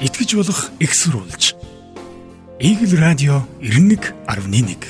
итгэж 0.00 0.36
болох 0.36 0.70
экссурулж. 0.78 1.56
Игэл 2.60 3.00
радио 3.00 3.42
91.1 3.60 4.84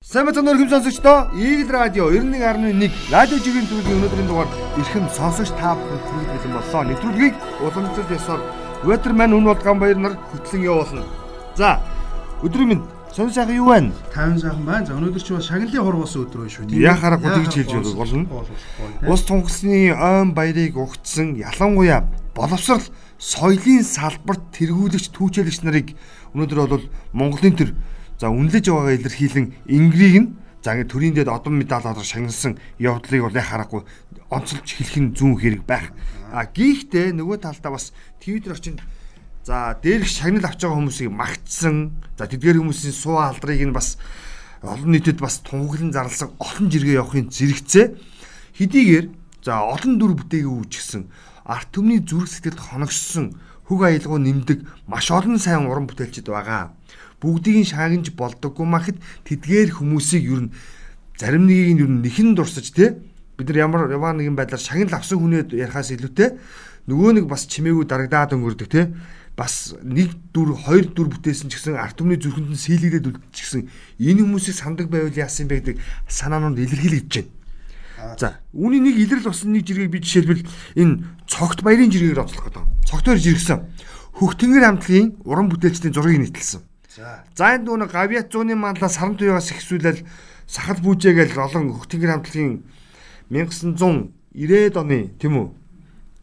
Сайн 0.00 0.24
мэцэн 0.24 0.48
өргөм 0.48 0.72
сонсогчдоо 0.72 1.28
Игэл 1.36 1.68
радио 1.68 2.08
91.1 2.08 3.12
радио 3.12 3.36
жирийн 3.44 3.68
төлөвийн 3.68 4.00
өнөөдрийн 4.00 4.28
дугаар 4.28 4.48
эрхэм 4.80 5.04
сонсогч 5.12 5.52
та 5.60 5.76
бүхэнд 5.76 6.04
хүргэж 6.08 6.28
бэлэн 6.32 6.56
боллоо. 6.56 6.82
Нэвтрүүлгийг 6.88 7.34
уламжлалт 7.60 8.16
ёсоор 8.16 8.40
Weatherman 8.88 9.36
үн 9.36 9.44
болган 9.52 9.78
баяр 9.78 9.98
нар 10.00 10.14
хөтлөн 10.32 10.64
явуулна. 10.64 11.04
За 11.60 11.76
өдрийн 12.40 12.68
минь 12.72 12.84
сонь 13.14 13.32
сайхан 13.32 13.56
юу 13.56 13.68
байна? 13.68 13.92
50 14.14 14.40
сайхан 14.42 14.64
байна. 14.64 14.86
За 14.86 14.94
өнөөдөр 14.94 15.22
чи 15.22 15.32
бас 15.34 15.48
шагналын 15.48 15.82
хур 15.82 15.96
болсон 15.96 16.26
өдөр 16.26 16.40
байна 16.44 16.54
шүү 16.54 16.64
дээ. 16.68 16.84
Яхаарахгүй 16.88 17.30
тэгж 17.34 17.54
хэлж 17.54 17.94
болно. 17.96 18.26
Ус 19.08 19.22
тунгасны 19.26 19.92
ойн 19.94 20.34
баярыг 20.34 20.76
угтсан 20.76 21.34
ялангуяа 21.36 22.04
боловсрал 22.34 22.84
соёлын 23.18 23.82
салбарт 23.82 24.42
тэргүүлэгч 24.54 25.10
түүчээлэгч 25.10 25.60
нарыг 25.66 25.94
өнөөдөр 26.34 26.58
бол 26.70 26.86
Монголын 27.12 27.56
төр 27.58 27.70
за 28.20 28.30
үнэлж 28.30 28.66
байгаагаа 28.70 28.94
илэрхийлэн 28.94 29.46
ингрийг 29.66 30.16
нь 30.22 30.28
за 30.62 30.78
ингэ 30.78 30.90
төрийн 30.90 31.14
дэд 31.18 31.30
одон 31.30 31.58
медалаар 31.58 31.98
шагналсан 31.98 32.58
явдлыг 32.78 33.26
бол 33.26 33.34
яхаарахгүй 33.34 33.82
онцолж 34.30 34.66
хэлэх 34.66 34.98
нь 35.02 35.14
зүүн 35.18 35.34
хэрэг 35.38 35.62
байх. 35.66 35.90
А 36.30 36.46
гихтээ 36.46 37.16
нөгөө 37.16 37.42
талдаа 37.42 37.74
бас 37.74 37.90
Twitter 38.22 38.54
орчинд 38.54 38.82
За 39.48 39.80
дээрх 39.80 40.04
шагнал 40.04 40.44
авч 40.44 40.60
байгаа 40.60 40.76
хүмүүсийг 40.76 41.08
магтсан. 41.08 41.96
За 42.20 42.28
тэдгээр 42.28 42.60
хүмүүсийн 42.60 42.92
суу 42.92 43.16
алдрыг 43.16 43.64
нь 43.64 43.72
бас 43.72 43.96
олон 44.60 44.92
нийтэд 44.92 45.24
бас 45.24 45.40
тунхаглан 45.40 45.88
зарласан 45.88 46.36
олон 46.36 46.68
жиргээ 46.68 47.00
явахын 47.00 47.32
зэрэгцээ 47.32 47.96
хэдийгээр 48.60 49.06
за 49.40 49.64
олон 49.64 49.96
дүр 49.96 50.20
бүтээгээ 50.20 50.52
үүсгэсэн 50.52 51.08
арт 51.48 51.68
түмний 51.72 52.04
зүрх 52.04 52.28
сэтгэлд 52.28 52.60
хоногссон 52.60 53.40
хөг 53.72 53.88
аялгау 53.88 54.20
нэмдэг 54.20 54.68
маш 54.84 55.08
олон 55.08 55.40
сайн 55.40 55.64
уран 55.64 55.88
бүтээлчд 55.88 56.28
байгаа. 56.28 56.76
Бүгдийг 57.16 57.64
нь 57.64 57.70
шаагинж 57.72 58.12
болдоггүй 58.12 58.68
махад 58.68 59.00
тэдгээр 59.24 59.80
хүмүүсийг 59.80 60.28
юу 60.28 60.44
н 60.44 60.52
зарим 61.16 61.48
нэгийг 61.48 61.72
нь 61.72 61.82
юу 61.88 61.88
нэхэн 61.88 62.36
дурсаж 62.36 62.68
те 62.76 63.00
бид 63.40 63.48
нар 63.48 63.64
ямар 63.64 63.88
яваа 63.88 64.12
нэгэн 64.12 64.36
байдлаар 64.36 64.60
шагнал 64.60 65.00
авсан 65.00 65.16
хүнээ 65.16 65.56
ярихаас 65.56 65.88
илүүтэй 65.96 66.36
нөгөө 66.84 67.10
нэг 67.16 67.24
бас 67.24 67.48
чимээгүй 67.48 67.88
дарагдаад 67.88 68.36
өнгөрдөг 68.36 68.68
те 68.68 68.92
бас 69.38 69.78
нэг 69.86 70.10
дүр 70.34 70.58
хоёр 70.58 70.90
дүр 70.90 71.14
бүтээсэн 71.14 71.46
ч 71.46 71.62
гэсэн 71.62 71.78
арт 71.78 71.94
түмний 72.02 72.18
зүрхэнд 72.18 72.50
нь 72.50 72.58
сийлэгдээд 72.58 73.06
үлдчихсэн 73.06 73.70
энэ 74.02 74.26
хүмүүсийг 74.26 74.56
сандаг 74.58 74.90
байвал 74.90 75.14
яасан 75.14 75.46
бэ 75.46 75.62
гэдэг 75.62 75.76
санаанууд 76.10 76.58
илэрхийлэгдэж 76.58 77.14
байна. 77.22 78.18
За 78.18 78.42
үүний 78.50 78.82
нэг 78.82 78.98
илрэл 78.98 79.30
болсон 79.30 79.54
нэг 79.54 79.62
жиргэг 79.62 79.94
би 79.94 80.02
жишээлбэл 80.02 80.42
энэ 80.74 81.06
цогт 81.30 81.62
баярын 81.62 81.86
жиргээр 81.94 82.26
оцлох 82.26 82.50
гэдэг. 82.50 82.66
Цогтоор 82.90 83.18
жиргсэн. 83.22 83.62
Хөхтөнгөр 84.18 84.64
хамтлагийн 84.66 85.22
уран 85.22 85.46
бүтээлчдийн 85.54 85.94
зургийг 85.94 86.26
нийтэлсэн. 86.26 86.66
За. 86.90 87.22
Энэ 87.38 87.62
дүүн 87.62 87.86
гавьяат 87.86 88.34
зууны 88.34 88.58
манлаа 88.58 88.90
саран 88.90 89.14
туягаас 89.14 89.54
ихсүүлэл 89.54 90.02
сахал 90.50 90.82
бүжээгээл 90.82 91.38
олон 91.38 91.78
хөхтөнгөр 91.78 92.10
хамтлагийн 92.10 92.66
1990-ад 93.30 94.74
оны 94.82 95.14
тийм 95.22 95.34
үү 95.38 95.46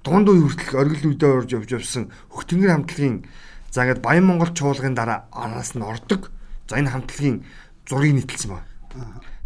дунд 0.05 0.29
үе 0.29 0.45
хүртэл 0.45 0.77
оргил 0.77 1.09
үедээ 1.09 1.31
орж 1.33 1.49
явж 1.57 1.69
явсан 1.81 2.13
хөхтөнгөр 2.29 2.71
хамтлагийн 2.77 3.25
за 3.73 3.89
ингээд 3.89 4.05
Баян 4.05 4.29
Монгол 4.29 4.53
чуулгын 4.53 4.93
дараа 4.93 5.25
араас 5.33 5.73
нь 5.73 5.81
ордог. 5.81 6.29
За 6.69 6.77
энэ 6.77 6.93
хамтлагийн 6.93 7.41
зургийг 7.89 8.21
нийтэлсэн 8.21 8.53
ба. 8.53 8.61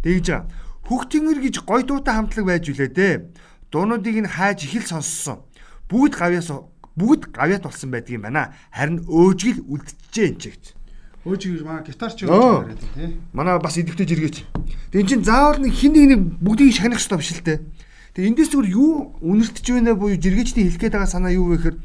Тэгж 0.04 0.44
хөхтөнгөр 0.84 1.40
гэж 1.40 1.64
гой 1.64 1.82
дуутай 1.88 2.12
хамтлаг 2.12 2.44
байж 2.44 2.68
үлээ 2.68 2.92
дээ. 2.92 3.14
Дуунуудыг 3.72 4.20
нь 4.20 4.28
хайж 4.28 4.68
их 4.68 4.84
л 4.84 5.00
сонссон. 5.00 5.40
Бүгд 5.88 6.20
гавьяас 6.20 6.52
бүгд 6.92 7.32
гавьяат 7.32 7.64
болсон 7.64 7.90
байдаг 7.90 8.12
юм 8.12 8.28
байна. 8.28 8.52
Харин 8.68 9.00
өөжгөл 9.08 9.64
үлдчихэж 9.64 10.28
энэ 10.28 10.36
ч 10.36 10.44
гэж. 10.52 10.64
Өөжгөл 11.24 11.64
маа 11.64 11.80
гитарч 11.86 12.28
өөж 12.28 12.68
яриад 12.68 12.84
тий. 12.94 13.16
Манай 13.32 13.56
бас 13.56 13.80
идэвхтэй 13.80 14.06
жиргээч. 14.06 14.36
Тэг 14.92 15.00
эн 15.00 15.08
чин 15.08 15.24
заавал 15.24 15.62
нэг 15.62 15.72
хин 15.72 15.94
нэг 15.96 16.20
бүгдийг 16.42 16.74
шагнах 16.74 17.00
хэрэгтэй 17.00 17.18
биш 17.18 17.32
л 17.32 17.46
дээ. 17.48 17.58
Тэгээ 18.20 18.36
эндээс 18.36 18.52
зүгээр 18.52 18.68
юу 18.76 19.16
үнэртэж 19.24 19.64
байна 19.72 19.96
буюу 19.96 20.20
жиргээчдийн 20.20 20.68
хэлэх 20.68 20.80
гээд 20.84 20.92
байгаа 20.92 21.08
санаа 21.08 21.32
юу 21.32 21.56
вэ 21.56 21.56
гэхээр 21.56 21.76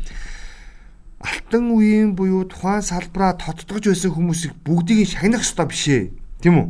алтан 1.23 1.63
үеийн 1.71 2.11
буюу 2.11 2.43
тухайн 2.43 2.83
салбараа 2.83 3.39
тоттогж 3.39 3.87
байсан 3.87 4.11
хүмүүсийг 4.11 4.51
бүгдийг 4.67 5.07
шагнах 5.07 5.47
ёстой 5.47 5.71
биш 5.71 5.87
ээ. 5.87 6.11
Тийм 6.43 6.55
үү? 6.59 6.67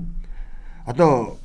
Одоо 0.85 1.41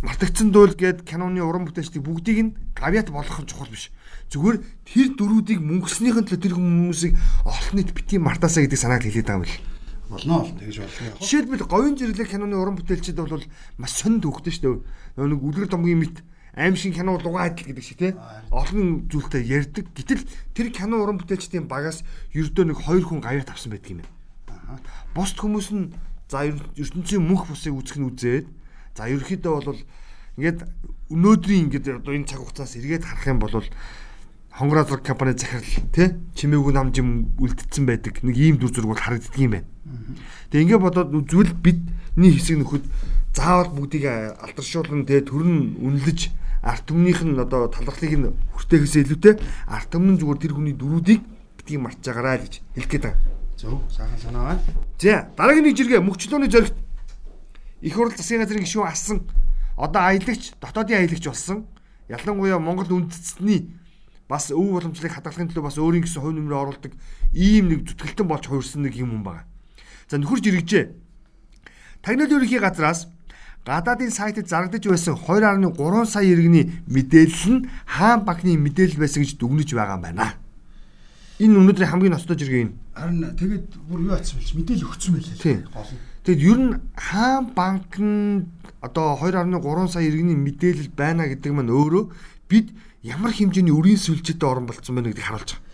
мартагдсан 0.00 0.56
дуул 0.56 0.72
гээд 0.72 1.04
киноны 1.04 1.44
уран 1.44 1.68
бүтээлчдийг 1.68 2.00
бүгдийг 2.00 2.38
нь 2.40 2.56
гавьяат 2.72 3.12
болгох 3.12 3.44
нь 3.44 3.50
чухал 3.52 3.68
биш. 3.68 3.92
Зүгээр 4.32 4.64
тэр 4.88 5.08
дөрүүдийг 5.12 5.60
мөнгөснийхэн 5.60 6.24
төлөө 6.32 6.40
тэр 6.48 6.56
хүмүүсийг 6.56 7.12
олон 7.44 7.74
нийт 7.76 7.92
бити 7.92 8.16
мартаасаа 8.16 8.64
гэдэг 8.64 8.80
санааг 8.80 9.04
хэлээд 9.04 9.28
байгаа 9.28 9.44
юм 9.44 9.52
л 9.52 9.60
болно 10.08 10.48
бол 10.48 10.56
тэгж 10.64 10.76
болно 10.80 11.04
яг. 11.12 11.20
Жишээлбэл 11.20 11.68
говийн 11.68 11.96
зэрлэг 12.00 12.28
киноны 12.32 12.56
уран 12.56 12.80
бүтээлчид 12.80 13.20
бол 13.20 13.44
маш 13.76 13.92
сонь 14.00 14.16
төвхтэй 14.24 14.52
шүү 14.56 14.80
дээ. 15.20 15.28
Нэг 15.28 15.44
үлгэр 15.44 15.68
домгийн 15.68 16.00
мэт 16.00 16.24
аим 16.54 16.76
шиг 16.76 16.94
кино 16.94 17.16
дугаа 17.16 17.48
адил 17.48 17.66
гэдэг 17.66 17.84
шиг 17.84 17.98
тий? 17.98 18.12
олон 18.52 19.08
зүйлтэй 19.08 19.42
ярьдаг. 19.44 19.88
Гэтэл 19.96 20.28
тэр 20.52 20.68
кино 20.68 21.00
уран 21.00 21.16
бүтээлчдийн 21.16 21.64
багаас 21.64 22.04
ердөө 22.36 22.64
нэг 22.68 22.78
хоёр 22.80 23.04
хүн 23.08 23.24
гавьяат 23.24 23.48
авсан 23.48 23.72
байдаг 23.72 23.90
юм 23.90 24.00
байна. 24.04 24.80
Бусд 25.16 25.40
хүмүүс 25.40 25.68
нь 25.72 25.96
за 26.28 26.44
ертөнцийн 26.52 27.24
мөнх 27.24 27.48
бусыг 27.48 27.72
үүсгэх 27.72 28.00
нь 28.00 28.08
үзээд 28.12 28.46
за 28.96 29.08
ерөөхдөө 29.08 29.52
бол 29.64 29.80
ингээд 30.36 30.60
өнөөдрийн 31.08 31.72
ингээд 31.72 32.04
одоо 32.04 32.12
энэ 32.12 32.28
цаг 32.28 32.40
хугацаас 32.44 32.76
эргээд 32.76 33.04
харах 33.04 33.26
юм 33.28 33.40
бол 33.40 33.64
хонгороо 34.52 34.84
зураг 34.84 35.04
компани 35.04 35.32
захирал 35.32 35.88
тий? 35.92 36.08
Чимээгүй 36.36 36.72
нам 36.72 36.92
жим 36.92 37.32
үлдсэн 37.40 37.88
байдаг. 37.88 38.20
Нэг 38.20 38.36
ийм 38.36 38.56
дүр 38.60 38.72
зураг 38.72 38.92
бол 38.92 39.00
харагддаг 39.00 39.40
юм 39.40 39.56
байна. 39.56 39.68
Тэгээ 40.52 40.64
ингээд 40.68 40.84
бодоод 40.84 41.10
зүйл 41.28 41.52
бидний 41.56 42.32
хэсэг 42.36 42.60
нөхөд 42.60 42.84
заавал 43.32 43.72
бүгдийг 43.72 44.04
алдаршуулна 44.36 45.08
тий? 45.08 45.24
Төрн 45.24 45.80
үнэлж 45.80 46.32
арт 46.62 46.86
түмнийх 46.86 47.26
нь 47.26 47.34
одоо 47.34 47.66
талархлыг 47.66 48.14
нь 48.14 48.30
хүртээхээс 48.54 48.94
илүүтэй 49.02 49.34
арт 49.66 49.90
түмэн 49.90 50.18
зүгээр 50.22 50.38
тэр 50.38 50.52
хүний 50.54 50.74
дөрүүдийг 50.78 51.20
битгий 51.58 51.78
мартж 51.78 52.06
байгаарай 52.06 52.38
гэж 52.46 52.54
хэлэх 52.78 52.90
гээд 52.90 53.04
байгаа. 53.10 53.20
Зөв, 53.58 53.82
сайхан 53.90 54.18
санаа 54.18 54.42
байна. 54.54 54.62
За, 54.98 55.26
дараагийн 55.34 55.66
нэг 55.66 55.76
жиргээ 55.76 56.00
мөхчлөөний 56.06 56.50
зоригт 56.50 56.78
их 57.82 57.94
хурл 57.94 58.14
засгийн 58.14 58.46
газрын 58.46 58.62
гишүүн 58.62 58.86
асан 58.86 59.18
одоо 59.76 60.02
аялагч, 60.06 60.54
дотоодын 60.62 61.02
аялагч 61.02 61.26
болсон. 61.26 61.66
Ялангуяа 62.06 62.58
Монгол 62.58 62.90
үндэстний 62.94 63.74
бас 64.30 64.50
өв 64.54 64.78
боломжлыг 64.78 65.12
хадгалахын 65.12 65.50
төлөө 65.50 65.66
бас 65.66 65.78
өөрийн 65.82 66.06
гэсэн 66.06 66.22
хувь 66.22 66.36
нэмрээ 66.38 66.62
оруулдаг 66.62 66.92
ийм 67.34 67.68
нэг 67.68 67.90
зүтгэлтэн 67.90 68.26
болж 68.26 68.46
хувирсан 68.46 68.86
нэг 68.86 68.94
юм 68.96 69.18
юм 69.18 69.22
байна. 69.26 69.46
За 70.06 70.18
нөхөр 70.18 70.40
жиргэжээ. 70.40 70.94
Тагнал 72.02 72.30
ерөнхий 72.30 72.58
газраас 72.58 73.08
гадаадын 73.66 74.10
сайтад 74.10 74.48
зарагдаж 74.48 74.82
байсан 74.86 75.14
2.3 75.14 76.06
сая 76.06 76.26
иргэний 76.26 76.82
мэдээлэл 76.90 77.46
нь 77.54 77.66
хаан 77.86 78.26
банкны 78.26 78.58
мэдээлэл 78.58 78.98
байсан 78.98 79.22
гэж 79.22 79.38
дүгнэж 79.38 79.70
байгаа 79.78 79.96
юм 79.98 80.02
байна. 80.02 80.34
Энэ 81.38 81.58
өнөөдрийн 81.62 81.90
хамгийн 81.94 82.12
ноцтой 82.18 82.36
жиргээ 82.42 82.62
юм. 82.66 82.74
Харин 82.94 83.22
тэгээд 83.38 83.66
бүр 83.86 84.00
юу 84.10 84.14
атсан 84.18 84.42
бэлч 84.42 84.52
мэдээлэл 84.58 84.88
өгсөн 84.90 85.12
байлээ. 85.14 85.38
Тийм. 85.38 85.58
Тэгэд 86.26 86.42
ер 86.42 86.58
нь 86.58 86.74
хаан 86.98 87.54
банк 87.54 87.90
нь 88.02 88.50
одоо 88.82 89.14
2.3 89.14 89.54
сая 89.94 90.10
иргэний 90.10 90.34
мэдээлэл 90.34 90.90
байна 90.98 91.30
гэдэг 91.30 91.54
маань 91.54 91.70
өөрөө 91.70 92.04
бид 92.50 92.74
ямар 93.06 93.30
хэмжээний 93.30 93.70
өрийн 93.70 93.98
сүлжээтэй 93.98 94.42
орон 94.42 94.66
болцсон 94.66 94.98
байна 94.98 95.14
гэдгийг 95.14 95.26
харуулж 95.30 95.50
байгаа. 95.54 95.70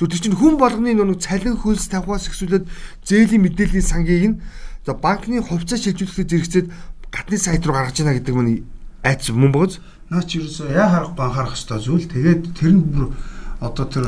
Зөв 0.00 0.08
тэр 0.08 0.20
чинь 0.24 0.36
хүн 0.40 0.56
болгоны 0.56 0.96
нэг 0.96 1.20
цалин 1.20 1.60
хөлс 1.60 1.92
тавхаас 1.92 2.32
ихсүүлээд 2.32 2.64
зээлийн 3.04 3.44
мэдээллийн 3.44 3.84
сангийг 3.84 4.24
нь 4.24 4.40
за 4.88 4.96
банкны 4.96 5.44
хувьцаа 5.44 5.76
шилжүүлэхэд 5.76 6.28
зэрэгцээд 6.32 6.66
гадны 7.10 7.38
сайт 7.38 7.66
руу 7.66 7.74
гаргаж 7.74 8.00
ийна 8.00 8.14
гэдэг 8.14 8.34
мань 8.34 8.64
айц 9.02 9.30
мөн 9.30 9.52
богоз. 9.52 9.80
Наа 10.10 10.22
чи 10.22 10.40
ерөөсөө 10.40 10.74
яа 10.74 10.88
харахгүй 10.90 11.24
анхаарах 11.26 11.54
хэвээр 11.54 11.82
зүйл. 11.82 12.06
Тэгээд 12.10 12.42
тэр 12.54 12.72
нь 12.74 12.82
бүр 12.82 13.14
одоо 13.60 13.86
тэр 13.86 14.06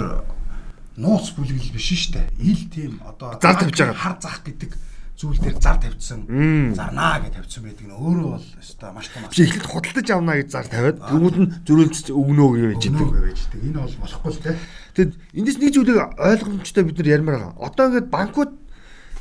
нууц 0.96 1.32
бүлгэл 1.36 1.72
биш 1.72 1.88
шүү 1.92 2.14
дээ. 2.16 2.26
Ил 2.40 2.62
тийм 2.68 2.92
одоо 3.06 3.38
зар 3.40 3.56
тавьж 3.56 3.78
байгаа 3.78 3.96
хар 3.96 4.16
зах 4.20 4.40
гэдэг 4.44 4.70
зүйл 5.16 5.38
дээр 5.40 5.56
зар 5.62 5.78
тавьчихсан. 5.80 6.26
Зарнаа 6.74 7.22
гэж 7.22 7.32
тавьчихсан 7.38 7.64
байдаг 7.64 7.86
нь 7.86 7.96
өөрөө 7.96 8.28
бол 8.36 8.48
өстой 8.60 8.90
маш 8.92 9.08
том. 9.08 9.24
Чи 9.30 9.46
эхлээд 9.46 9.70
худалдаж 9.70 10.08
авнаа 10.10 10.36
гэж 10.42 10.48
зар 10.52 10.66
тавиад 10.68 10.98
бүгд 10.98 11.36
нь 11.38 11.52
зөрүүлж 11.64 12.06
өгнөө 12.10 12.50
гэж 12.76 12.82
байдаг. 12.92 13.60
Энэ 13.62 13.78
бол 13.78 13.96
болохгүй 14.02 14.30
л 14.32 14.42
дээ. 14.42 14.56
Тэгэд 14.92 15.12
эндээс 15.38 15.58
нэг 15.62 15.70
зүйлийг 15.72 15.98
ойлгомжтой 16.18 16.84
бид 16.84 16.98
нар 16.98 17.12
ярмаар 17.14 17.36
байгаа. 17.38 17.54
Одоо 17.62 17.84
ингээд 17.88 18.08
банкуд 18.12 18.50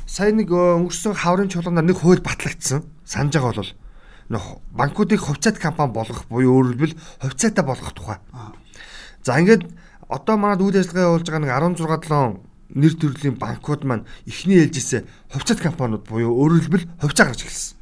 сая 0.04 0.32
нэг 0.34 0.48
өнгөрсөн 0.50 1.14
хаврын 1.16 1.48
чуулганаар 1.48 1.86
нэг 1.86 1.98
хууль 2.02 2.20
батлагдсан. 2.20 2.84
Санаж 3.06 3.32
байгаа 3.38 3.62
бол 3.62 3.72
банкуудыг 4.72 5.20
хувьцаат 5.20 5.58
компани 5.58 5.92
болгох 5.92 6.24
буюу 6.28 6.62
хэлбэл 6.62 6.94
хувьцаатай 7.20 7.64
болгох 7.64 7.92
тухай. 7.92 8.18
За 9.24 9.38
ингээд 9.40 9.68
одоо 10.08 10.36
манад 10.36 10.62
үйл 10.62 10.78
ажиллагаа 10.78 11.08
явуулж 11.16 11.26
байгаа 11.28 11.42
нэг 11.42 11.76
16 11.78 12.08
7 12.08 12.52
нэр 12.72 12.94
төрлийн 12.96 13.36
банкуд 13.36 13.84
маань 13.84 14.08
эхний 14.26 14.64
ээлжээсээ 14.64 15.04
хувьцаат 15.32 15.60
компаниуд 15.60 16.08
буюу 16.08 16.48
хэлбэл 16.48 16.88
хувьцаа 17.00 17.26
гаргаж 17.28 17.44
эхэлсэн. 17.44 17.76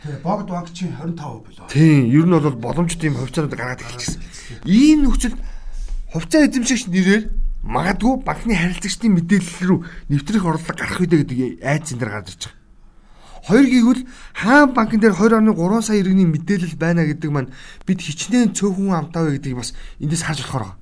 Тэгээ 0.00 0.22
богд 0.24 0.48
банк 0.48 0.72
чинь 0.72 0.94
25% 0.96 1.18
болоо. 1.18 1.68
Тийм, 1.68 2.08
ер 2.08 2.26
нь 2.26 2.32
бол 2.32 2.56
боломжтой 2.56 3.10
юм 3.10 3.18
хувьцаанууд 3.18 3.54
гаргаад 3.54 3.82
эхэлчихсэн. 3.82 4.22
Ийм 4.64 5.04
нөхцөл 5.04 5.36
хувьцаа 6.14 6.46
эзэмшигч 6.46 6.88
нэрээр 6.88 7.24
магадгүй 7.62 8.24
банкны 8.24 8.54
харилцагчдын 8.56 9.12
мэдээлэл 9.20 9.68
рүү 9.68 9.78
нэвтрэх 10.08 10.44
орлого 10.46 10.72
гарах 10.72 11.00
үедээ 11.04 11.20
гэдэг 11.20 11.38
айдас 11.60 11.92
энэ 11.92 12.00
дэр 12.00 12.10
гарч 12.16 12.28
ирж 12.32 12.42
байгаа. 12.48 12.59
Хоёр 13.46 13.66
гэвэл 13.66 14.02
хаан 14.36 14.74
банкн 14.76 15.00
дээр 15.00 15.16
2.3 15.16 15.82
сая 15.82 16.00
иргэний 16.00 16.28
мэдээлэл 16.28 16.76
байна 16.76 17.08
гэдэг 17.08 17.30
маань 17.32 17.52
бид 17.88 18.00
хичнээн 18.00 18.52
цөөхөн 18.52 18.92
амтаа 18.92 19.24
вэ 19.24 19.40
гэдгийг 19.40 19.56
бас 19.56 19.72
эндээс 19.96 20.24
харж 20.28 20.44
болохоор 20.44 20.76
байгаа. 20.76 20.78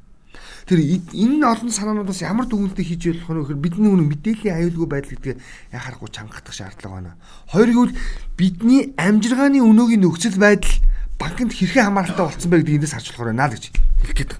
Тэр 0.68 0.78
энэ 0.84 1.46
олон 1.46 1.70
санаануудаас 1.70 2.20
ямар 2.20 2.50
дүгнэлтийг 2.50 2.88
хийж 2.92 3.24
болох 3.24 3.48
вэ 3.48 3.56
гэхээр 3.56 3.64
бидний 3.64 3.88
үнэ 3.94 4.04
мэдээллийн 4.10 4.58
аюулгүй 4.58 4.88
байдал 4.90 5.12
гэдгийг 5.16 5.38
яхахгүй 5.72 6.08
чангатах 6.12 6.52
шаардлага 6.52 6.94
байна. 6.98 7.16
Хоёр 7.48 7.70
гэвэл 7.72 7.96
бидний 8.36 8.92
амжиргааны 8.98 9.62
өнөөгийн 9.62 10.02
нөхцөл 10.02 10.36
байдал 10.36 10.74
банкнд 11.16 11.54
хэрхэн 11.54 11.88
хамааралтай 11.88 12.24
болцсон 12.26 12.50
бэ 12.50 12.58
гэдгийг 12.60 12.78
эндээс 12.82 12.94
харж 12.98 13.06
болохоор 13.14 13.30
байна 13.32 13.48
л 13.48 13.54
гэж 13.56 13.64
хэлэх 13.72 14.16
гээд. 14.18 14.32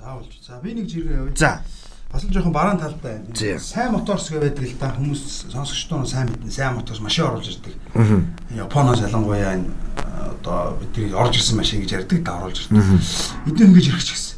За 0.00 0.08
болж. 0.16 0.32
За 0.42 0.58
би 0.58 0.70
нэг 0.74 0.86
жиргээ 0.88 1.14
явъя. 1.14 1.36
За 1.36 1.62
Бас 2.12 2.24
л 2.24 2.32
жоохон 2.32 2.52
бараан 2.52 2.78
талтай. 2.78 3.20
Сайн 3.60 3.92
моторс 3.92 4.30
гэ 4.32 4.40
байдаг 4.40 4.64
л 4.64 4.76
да 4.80 4.92
хүмүүс 4.96 5.52
сонсогчдоо 5.52 6.04
сайн 6.08 6.32
мэднэ. 6.32 6.50
Сайн 6.50 6.80
моторс 6.80 7.00
машин 7.00 7.28
оруулж 7.28 7.52
ирдэг. 7.52 7.76
Японоос 8.56 9.04
ялангуяа 9.04 9.60
энэ 9.60 9.68
одоо 10.40 10.80
бидний 10.80 11.12
орж 11.12 11.36
ирсэн 11.36 11.60
машин 11.60 11.84
гэж 11.84 11.92
ярьдаг 12.08 12.24
да 12.24 12.40
оруулж 12.40 12.64
ирдэг. 12.64 12.80
Эдгээр 13.52 13.68
ингэж 13.68 13.86
ирэх 13.92 14.04
ч 14.04 14.10
гэсэн. 14.16 14.36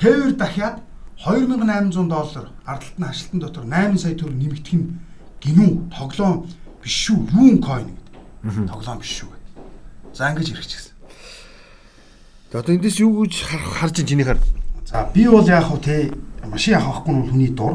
Тээвэр 0.00 0.32
дахиад 0.40 0.80
2800 1.20 2.08
доллар 2.08 2.48
ардталтны 2.64 3.06
хашлтан 3.06 3.40
дотор 3.40 3.64
8 3.68 3.98
сая 4.00 4.16
төгрөг 4.16 4.38
нэмэгдэх 4.40 4.74
нь 4.80 4.96
гинүү 5.44 5.92
тоглоом 5.92 6.48
биш 6.80 6.96
шүү. 7.12 7.28
Юун 7.36 7.60
койн 7.60 7.92
гэдэг. 7.92 8.72
Тоглоом 8.72 8.98
биш 9.04 9.20
шүү 9.20 9.28
гэдэг. 9.28 10.16
За 10.16 10.32
ингэж 10.32 10.48
ирэх 10.48 10.66
ч 10.66 10.80
гэсэн. 10.80 10.92
Тэгээ 12.50 12.60
одоо 12.64 12.72
эндээс 12.72 12.96
юу 13.04 13.28
гэж 13.28 13.34
харж 13.44 14.00
чинь 14.00 14.08
чинийхээр 14.16 14.40
За 14.92 15.08
би 15.14 15.24
бол 15.24 15.46
яг 15.48 15.64
хөө 15.64 15.80
те 15.80 16.12
машин 16.50 16.74
авахгүй 16.74 17.12
нь 17.14 17.20
бол 17.22 17.30
хүний 17.30 17.50
дур. 17.50 17.74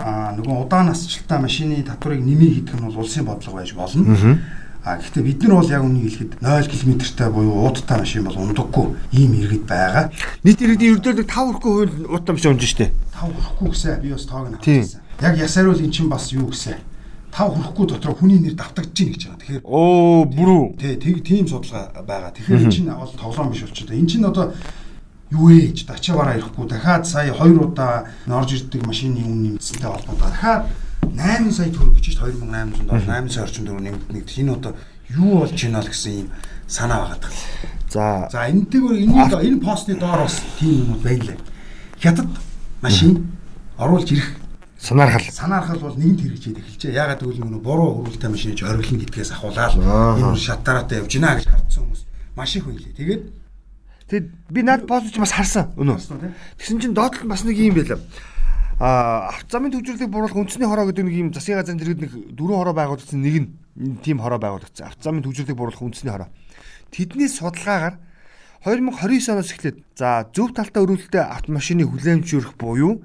Аа 0.00 0.34
нөгөө 0.36 0.66
удаан 0.66 0.86
насжилтаа 0.90 1.38
машины 1.40 1.82
татварыг 1.82 2.20
нэмий 2.24 2.50
хийх 2.60 2.74
нь 2.74 2.84
бол 2.84 2.98
улсын 3.04 3.24
бодлого 3.24 3.56
байж 3.58 3.74
болно. 3.74 4.38
А 4.82 4.96
гэхдээ 4.96 5.22
бид 5.22 5.42
нар 5.44 5.60
бол 5.60 5.68
яг 5.68 5.84
үнийг 5.84 6.08
хэлэхэд 6.08 6.40
0 6.40 6.64
км-тэй 6.72 7.28
буюу 7.28 7.68
уудтай 7.68 8.00
машин 8.00 8.24
бол 8.24 8.40
ундаггүй 8.40 8.86
ийм 9.12 9.36
иргэд 9.36 9.68
байгаа. 9.68 10.08
нийт 10.40 10.56
иргэдийн 10.56 10.96
ердөөд 10.96 11.28
5 11.28 11.28
хүрэхгүй 11.28 11.72
хувь 11.84 12.08
уутан 12.08 12.34
биш 12.36 12.46
унж 12.48 12.64
штэ. 12.64 12.88
5 13.12 13.28
хүрэхгүй 13.28 13.68
гэсэн 13.76 14.00
би 14.00 14.08
бас 14.16 14.24
тоог 14.24 14.48
нь 14.48 14.56
авчихсан. 14.56 15.00
Яг 15.20 15.36
ясаар 15.36 15.68
бол 15.68 15.84
эн 15.84 15.92
чинь 15.92 16.08
бас 16.08 16.32
юу 16.32 16.48
гэсэн. 16.48 16.80
5 17.28 17.60
хүрэхгүй 17.60 17.86
дотор 17.92 18.16
хүний 18.16 18.40
нэр 18.40 18.56
давтагдаж 18.56 18.96
гин 18.96 19.12
гэж 19.12 19.22
байгаа. 19.28 19.40
Тэгэхээр 19.44 19.62
Оо 19.68 20.24
бүрүү. 20.24 20.64
тий 20.80 20.96
тийм 21.20 21.44
судалгаа 21.44 22.00
байгаа. 22.00 22.32
Тэгэхээр 22.32 22.64
эн 22.64 22.72
чинь 22.72 22.88
бол 22.88 23.12
тоглоом 23.20 23.52
биш 23.52 23.60
болчиход. 23.68 23.92
Эн 23.92 24.08
чинь 24.08 24.24
одоо 24.24 24.56
юу 25.30 25.50
ээж 25.50 25.86
дачаваараа 25.86 26.38
ирэхгүй 26.38 26.66
дахиад 26.66 27.06
сая 27.06 27.32
2 27.32 27.58
удаа 27.58 28.10
орж 28.26 28.50
ирдэг 28.58 28.82
машины 28.86 29.22
үн 29.22 29.58
нэмсэнтэй 29.58 29.90
холбоотой 29.90 30.30
дахиад 30.30 30.66
8 31.06 31.52
сая 31.52 31.70
төгрөг 31.70 31.94
гэж 31.96 32.18
2800 32.18 32.86
доллар 32.86 33.22
8 33.22 33.30
сая 33.30 33.44
орчим 33.44 33.64
төгрөг 33.66 33.82
нэмэгдэнэ 33.82 34.18
гэдэг. 34.20 34.38
Энэ 34.42 34.52
одоо 34.52 34.72
юу 35.08 35.38
болж 35.46 35.54
байна 35.54 35.80
л 35.80 35.88
гэсэн 35.90 36.12
юм 36.18 36.28
санаа 36.66 36.98
байгаа. 37.06 37.30
За 37.90 38.28
За 38.30 38.50
энэтэйгээр 38.50 39.02
энийг 39.06 39.32
энэ 39.32 39.60
постны 39.62 39.94
доор 39.94 40.26
бас 40.26 40.42
тийм 40.58 40.94
юм 40.94 40.98
байлаа. 41.02 41.36
Хятад 42.02 42.28
машин 42.82 43.30
оруулж 43.78 44.10
ирэх 44.12 44.28
санаархал. 44.78 45.22
санаархал 45.30 45.78
бол 45.78 45.96
нэгэнт 45.98 46.20
хэрэгжээд 46.20 46.58
эхэлжээ. 46.58 46.94
Ягаад 46.94 47.20
гэвэл 47.20 47.42
нөгөө 47.42 47.62
буруу 47.62 48.02
хөрвөлтэй 48.02 48.30
машин 48.30 48.54
ч 48.56 48.64
оргилно 48.64 49.02
гэдгээс 49.04 49.30
ахуулаад 49.34 49.74
энэ 49.76 50.36
шатараатай 50.36 50.98
явж 51.02 51.12
гинэ 51.12 51.36
гэж 51.36 51.46
хардсан 51.50 51.82
хүмүүс 51.84 52.02
маш 52.36 52.56
их 52.56 52.64
байлээ. 52.64 52.94
Тэгээд 52.96 53.22
Тэгэд 54.10 54.26
би 54.50 54.60
над 54.66 54.90
пост 54.90 55.14
ч 55.14 55.22
бас 55.22 55.30
харсан 55.30 55.70
өнөө. 55.78 56.34
Тэгсэн 56.58 56.82
чинь 56.82 56.94
доотлол 56.98 57.30
бас 57.30 57.46
нэг 57.46 57.54
юм 57.54 57.78
байлаа. 57.78 58.02
Аа 58.82 59.30
автозамын 59.30 59.70
төвжирлийг 59.70 60.10
бууруулах 60.10 60.34
үндэсний 60.34 60.66
хороо 60.66 60.90
гэдэг 60.90 61.06
нэг 61.06 61.14
юм 61.14 61.28
засгийн 61.30 61.62
газрын 61.62 61.78
зэрэг 61.78 62.00
нэг 62.02 62.12
дөрвөн 62.34 62.58
хороо 62.58 62.74
байгуулагдсан 62.74 63.22
нэг 63.22 63.36
нь 63.78 64.02
тийм 64.02 64.18
хороо 64.18 64.42
байгуулагдсан. 64.42 64.90
Автозамын 64.90 65.22
төвжирлийг 65.22 65.54
бууруулах 65.54 65.86
үндэсний 65.86 66.10
хороо. 66.10 66.26
Тэдний 66.90 67.30
судалгаагаар 67.30 68.02
2029 68.66 69.30
оноос 69.30 69.52
эхлээд 69.54 69.78
за 69.94 70.26
зөв 70.34 70.50
талтай 70.58 70.82
өрүүлэлттэй 70.82 71.22
автомашины 71.22 71.86
хүлээмжшүүрэх 71.86 72.58
буюу 72.58 73.04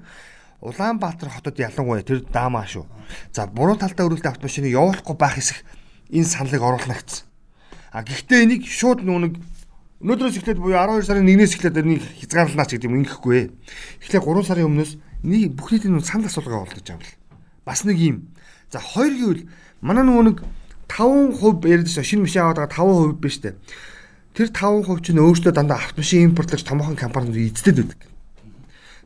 Улаанбаатар 0.60 1.30
хотод 1.30 1.60
ялангуяа 1.60 2.02
тэр 2.02 2.24
даамаа 2.26 2.66
шүү. 2.66 2.84
За 3.30 3.46
буруу 3.46 3.76
талтай 3.76 4.08
өрүүлэлттэй 4.08 4.32
автомашины 4.32 4.68
явуулахгүй 4.72 5.16
байх 5.16 5.38
хэсэг 5.38 5.62
энэ 6.10 6.26
саналыг 6.26 6.62
оруулна 6.64 6.96
гэсэн. 6.96 7.24
А 7.92 8.02
гэхдээ 8.02 8.42
энийг 8.42 8.64
шууд 8.66 9.04
нүг 9.04 9.36
өнөөдрөөс 9.96 10.36
эхлээд 10.36 10.60
буюу 10.60 10.76
12 10.76 11.08
сарын 11.08 11.24
1-ээс 11.24 11.56
эхлээд 11.56 11.80
энийг 11.80 12.04
хязгаарлалнаа 12.20 12.68
ч 12.68 12.76
гэдэг 12.76 12.88
юм 12.92 13.00
ингэхгүй. 13.00 13.40
Эхлээд 14.04 14.24
3 14.28 14.44
сарын 14.44 14.68
өмнөөс 14.68 14.92
нэг 15.24 15.56
бүх 15.56 15.72
нийтийн 15.72 16.04
санал 16.04 16.28
асуулга 16.28 16.68
болдож 16.68 16.84
байгаа 16.84 17.00
юм. 17.00 17.16
Бас 17.64 17.80
нэг 17.88 17.96
юм. 17.96 18.16
За 18.68 18.76
хоёр 18.76 19.12
гэвэл 19.16 19.42
манай 19.80 20.04
нөгөө 20.04 20.24
нэг 20.28 20.38
5% 20.92 21.64
яриад 21.64 21.88
байсан 21.88 22.04
шинэ 22.04 22.28
машин 22.28 22.44
аваад 22.44 22.68
байгаа 22.68 23.16
5% 23.16 23.24
биш 23.24 23.36
үү? 23.40 23.56
Тэр 24.36 24.48
5% 24.52 25.00
чинь 25.00 25.22
өөрөөсөө 25.24 25.52
дандаа 25.56 25.80
автомашин 25.80 26.28
импортлогч 26.28 26.62
томоохон 26.68 27.00
компаниуд 27.00 27.40
эздэд 27.40 27.80
байдаг. 27.80 28.00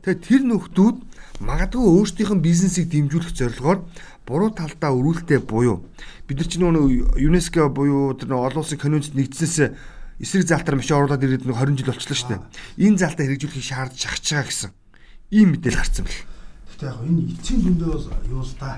Тэгэхээр 0.03 0.19
тэр 0.27 0.41
нөхдүүд 0.43 0.97
магадгүй 1.39 1.87
өөрсдийнх 1.87 2.35
нь 2.35 2.43
бизнесийг 2.43 2.91
дэмжүүлэх 2.91 3.31
зорилгоор 3.31 3.79
буруу 4.27 4.51
талдаа 4.51 4.91
өрүүлтэй 4.91 5.39
буюу 5.39 5.87
бид 6.27 6.37
нар 6.37 6.49
чинь 6.51 6.67
нөгөө 6.67 7.15
ЮНЕСКО 7.15 7.71
буюу 7.71 8.13
тэр 8.13 8.35
олон 8.35 8.61
улсын 8.61 8.77
конвенцэд 8.77 9.15
нэгдсэнээс 9.15 9.73
эсрэг 10.21 10.45
залтар 10.45 10.77
машин 10.77 10.97
оруулаад 11.01 11.25
ирээд 11.25 11.49
нэг 11.49 11.57
20 11.57 11.81
жил 11.81 11.89
болчихлоо 11.89 12.17
шүү 12.17 12.29
дээ. 12.29 12.41
Энэ 12.85 12.97
залтаа 13.01 13.25
хэрэгжүүлэхийг 13.25 13.65
шаардж 13.65 13.97
шахаж 13.97 14.25
байгаа 14.29 14.45
гэсэн 14.45 14.71
ийм 15.33 15.49
мэдээлэл 15.57 15.81
гарсан 15.81 16.05
бэл. 16.05 16.21
Гэхдээ 16.69 16.89
яг 16.93 16.99
энэ 17.01 17.21
эцсийн 17.33 17.59
зөндөө 17.65 17.89
бол 17.89 18.29
юу 18.29 18.43
л 18.45 18.53
да. 18.61 18.71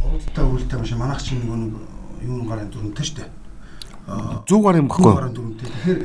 Уралдаа 0.00 0.44
үлдээ 0.48 0.78
машин 0.80 0.98
манайх 0.98 1.20
чинь 1.20 1.42
нөгөө 1.44 1.58
нэг 1.60 1.72
юун 2.24 2.44
гарын 2.48 2.70
дүрмтэй 2.72 3.04
шүү 3.04 3.16
дээ. 3.20 3.30
Аа 4.08 4.40
100 4.48 4.64
гар 4.64 4.76
юм 4.80 4.88
баггүй. 4.88 5.12
гарын 5.12 5.34
дүрмтэй. 5.36 5.68
Тэгэхээр 5.68 6.00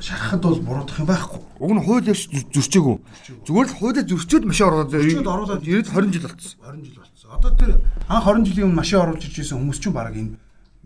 шарахад 0.00 0.40
бол 0.40 0.60
буруудах 0.60 0.98
юм 1.00 1.06
байхгүй. 1.06 1.40
Уг 1.60 1.72
нь 1.76 1.84
хууль 1.84 2.08
явж 2.08 2.22
зөрчөөгүй. 2.32 2.96
Зүгээр 3.44 3.68
л 3.68 3.76
хуулиа 3.76 4.04
зөрчөөд 4.06 4.44
машин 4.48 4.66
оруулаад 4.70 4.90
Зөрчөөд 4.92 5.28
оруулаад 5.28 5.62
ирээд 5.66 5.88
20 5.92 6.14
жил 6.16 6.24
болчихсон. 6.24 6.58
20 6.64 6.84
жил 6.86 6.96
болцсон. 7.00 7.28
Одоо 7.36 7.50
тэр 7.56 7.70
анх 8.08 8.24
20 8.24 8.48
жилийн 8.48 8.66
өмнө 8.70 8.80
машин 8.80 9.00
оруулж 9.02 9.22
ирж 9.24 9.36
байсан 9.36 9.58
хүмүүс 9.60 9.78
чинь 9.82 9.96
баг 9.96 10.14
энэ 10.16 10.36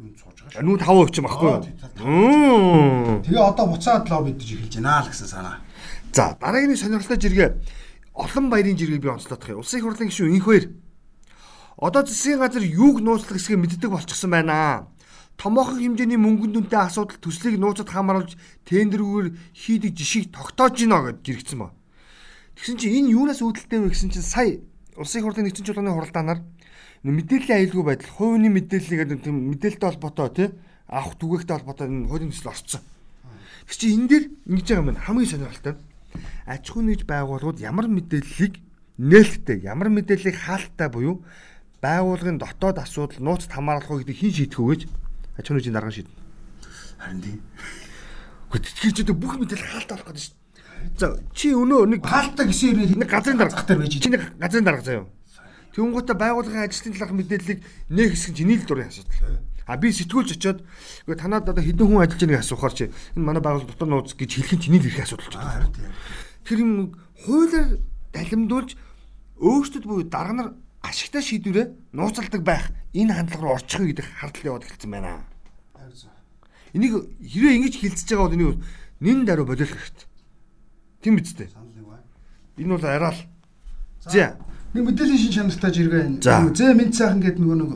юм 0.09 0.17
сууж 0.17 0.37
байгаа 0.41 0.61
шүү. 0.61 0.65
Нүү 0.65 0.77
5% 0.81 1.13
ч 1.13 1.17
юм 1.21 1.27
баггүй. 1.29 1.53
Тэгээ 3.27 3.45
одоо 3.45 3.67
буцаад 3.69 4.09
лоббидж 4.09 4.49
эхэлж 4.57 4.75
байна 4.81 5.05
л 5.05 5.11
гэсэн 5.13 5.29
санаа. 5.29 5.61
За 6.13 6.37
дараагийн 6.41 6.77
сонирхолтой 6.77 7.21
жиргээ 7.21 7.51
олон 8.15 8.47
баярын 8.51 8.79
жиргээ 8.81 9.05
би 9.05 9.13
онцлоодох 9.13 9.51
юм. 9.53 9.61
Улсын 9.61 9.79
их 9.79 9.85
хурлын 9.85 10.09
гишүүн 10.09 10.35
инх 10.35 10.45
хоёр. 10.49 10.65
Одоо 11.81 12.03
засгийн 12.05 12.41
газар 12.41 12.65
юуг 12.65 13.01
нууцлах 13.01 13.37
хэсгийг 13.39 13.61
мэддэг 13.61 13.91
болчихсон 13.91 14.31
байна. 14.31 14.89
Томоохон 15.41 15.81
хэмжээний 15.81 16.21
мөнгөн 16.21 16.53
дүнтэй 16.53 16.85
асуудал 16.85 17.17
төслийг 17.17 17.57
нууцад 17.57 17.89
хамааруулж 17.89 18.37
тендерүүгээр 18.69 19.29
хийдэг 19.57 19.97
жишийг 19.97 20.37
тогтоож 20.37 20.77
гинэ 20.77 21.01
гэж 21.01 21.17
жиргсэн 21.25 21.59
ба. 21.65 21.73
Тэгсэн 22.61 22.77
чинь 22.77 23.09
энэ 23.09 23.17
юунаас 23.17 23.41
үүдэлтэй 23.41 23.81
вэ 23.81 23.89
гэсэн 23.89 24.13
чинь 24.13 24.21
сая 24.21 24.61
улсын 25.01 25.25
их 25.25 25.25
хурлын 25.25 25.49
нэгдсэн 25.49 25.65
чуулганы 25.65 25.97
хуралдаанаар 25.97 26.45
мэдээллийн 27.09 27.59
аюулгүй 27.65 27.85
байдал, 27.85 28.13
хувийн 28.13 28.53
мэдээллийг 28.53 29.01
тийм 29.25 29.37
мэдээлэлтэй 29.57 29.89
холбоотой 29.89 30.29
тий 30.37 30.49
авах 30.91 31.17
түгээгтэй 31.17 31.55
холбоотой 31.57 31.87
энэ 31.89 32.09
хуулийн 32.11 32.33
төсөл 32.35 32.53
орцсон. 32.53 32.83
Тэг 33.65 33.77
чи 33.79 33.95
энэ 33.95 34.09
дээр 34.11 34.25
ингэж 34.51 34.67
байгаа 34.69 34.83
юм 34.83 34.89
байна. 34.91 35.05
Хамгийн 35.07 35.31
сонирхолтой. 35.31 35.75
Аж 36.45 36.65
ахуйн 36.67 36.87
нэгж 36.91 37.03
байгууллагууд 37.07 37.63
ямар 37.63 37.87
мэдээллийг 37.87 38.55
нээлттэй, 38.99 39.59
ямар 39.65 39.89
мэдээллийг 39.89 40.37
хаалттай 40.37 40.89
буюу 40.91 41.23
байгууллагын 41.81 42.43
дотоод 42.43 42.83
асуудал 42.83 43.23
нууцд 43.23 43.49
хамааруулах 43.49 43.91
уу 43.91 44.01
гэдэг 44.03 44.17
хин 44.19 44.35
шийдэх 44.35 44.61
үү 44.61 44.69
гэж 44.75 44.83
аж 45.39 45.45
ахуйн 45.47 45.57
нэгжийн 45.57 45.77
дарга 45.79 45.95
шийднэ. 45.95 46.13
Харин 46.99 47.21
тийм. 47.23 47.39
Гэхдээ 48.51 48.75
тэгэхээр 48.77 48.95
ч 48.99 49.01
бүх 49.15 49.35
мэдээлэл 49.39 49.73
хаалттай 49.73 49.95
болох 49.97 50.09
гэдэг 50.11 50.25
шүү. 50.27 50.37
За 50.99 51.17
чи 51.33 51.53
өнөө 51.55 51.87
нэг 51.97 52.01
Хаалттай 52.05 52.47
гэсэн 52.49 52.69
юм 52.75 52.99
нэг 53.01 53.09
газрын 53.09 53.39
дарга 53.39 53.63
дээр 53.65 53.79
байж 53.85 53.95
Чи 54.01 54.11
нэг 54.11 54.23
газрын 54.41 54.65
дарга 54.65 54.85
заяа. 54.85 55.07
Тэнгуутаа 55.75 56.17
байгууллагын 56.19 56.67
ажилтны 56.67 56.95
талаарх 56.99 57.15
мэдээллийг 57.15 57.61
нэг 57.91 58.09
хэсэг 58.11 58.35
чиний 58.35 58.59
л 58.59 58.67
дурын 58.67 58.91
асуудал. 58.91 59.39
А 59.71 59.79
би 59.79 59.95
сэтгүүлж 59.95 60.35
очиод 60.35 60.67
үгүй 61.07 61.15
танад 61.15 61.47
одоо 61.47 61.63
хэдэн 61.63 61.87
хүн 61.87 62.03
ажиллаж 62.03 62.27
байгааг 62.27 62.43
асуухаар 62.43 62.75
чи 62.75 62.85
энэ 63.15 63.23
манай 63.23 63.43
байгууллага 63.43 63.71
дотор 63.71 63.87
нууц 63.87 64.19
гэж 64.19 64.31
хэлэх 64.35 64.55
нь 64.59 64.63
чиний 64.67 64.83
л 64.83 64.89
ирэх 64.91 65.07
асуудал. 65.07 65.31
Харин 65.31 65.71
тийм. 65.71 65.95
Тэр 66.43 66.59
юм 66.59 66.73
хуулиар 67.23 67.79
далимдуулж 68.11 68.75
өөрсдөд 69.39 69.87
буюу 69.87 70.03
дарга 70.11 70.35
нар 70.35 70.49
ашигтай 70.83 71.23
шийдвэрээ 71.23 71.95
нууцалдаг 71.95 72.43
байх 72.43 72.75
энэ 72.91 73.15
хандлага 73.15 73.43
руу 73.47 73.55
орчих 73.55 73.87
гэдэг 73.87 74.07
хардл 74.19 74.49
яваад 74.51 74.67
эхэлсэн 74.67 74.91
байна. 74.91 75.23
Энийг 76.75 77.07
хэрвээ 77.23 77.55
ингэж 77.63 77.75
хилцэж 77.79 78.09
байгаа 78.11 78.27
бол 78.27 78.35
энийг 78.35 78.59
нэн 78.99 79.19
даруй 79.23 79.47
болиулах 79.47 79.79
хэрэгтэй. 79.79 80.07
Тийм 81.03 81.15
биз 81.15 81.35
дээ. 81.39 81.51
Энэ 82.59 82.75
бол 82.75 82.85
арай 82.85 83.15
л. 83.15 83.23
За. 84.03 84.35
Нэг 84.71 84.87
мэдээллийн 84.87 85.19
шин 85.19 85.35
чанартай 85.35 85.73
жиргээ. 85.75 86.23
Зэ 86.23 86.75
мэд 86.79 86.95
сайхан 86.95 87.19
гэдэг 87.19 87.43
нөгөө 87.43 87.59
нэг 87.59 87.71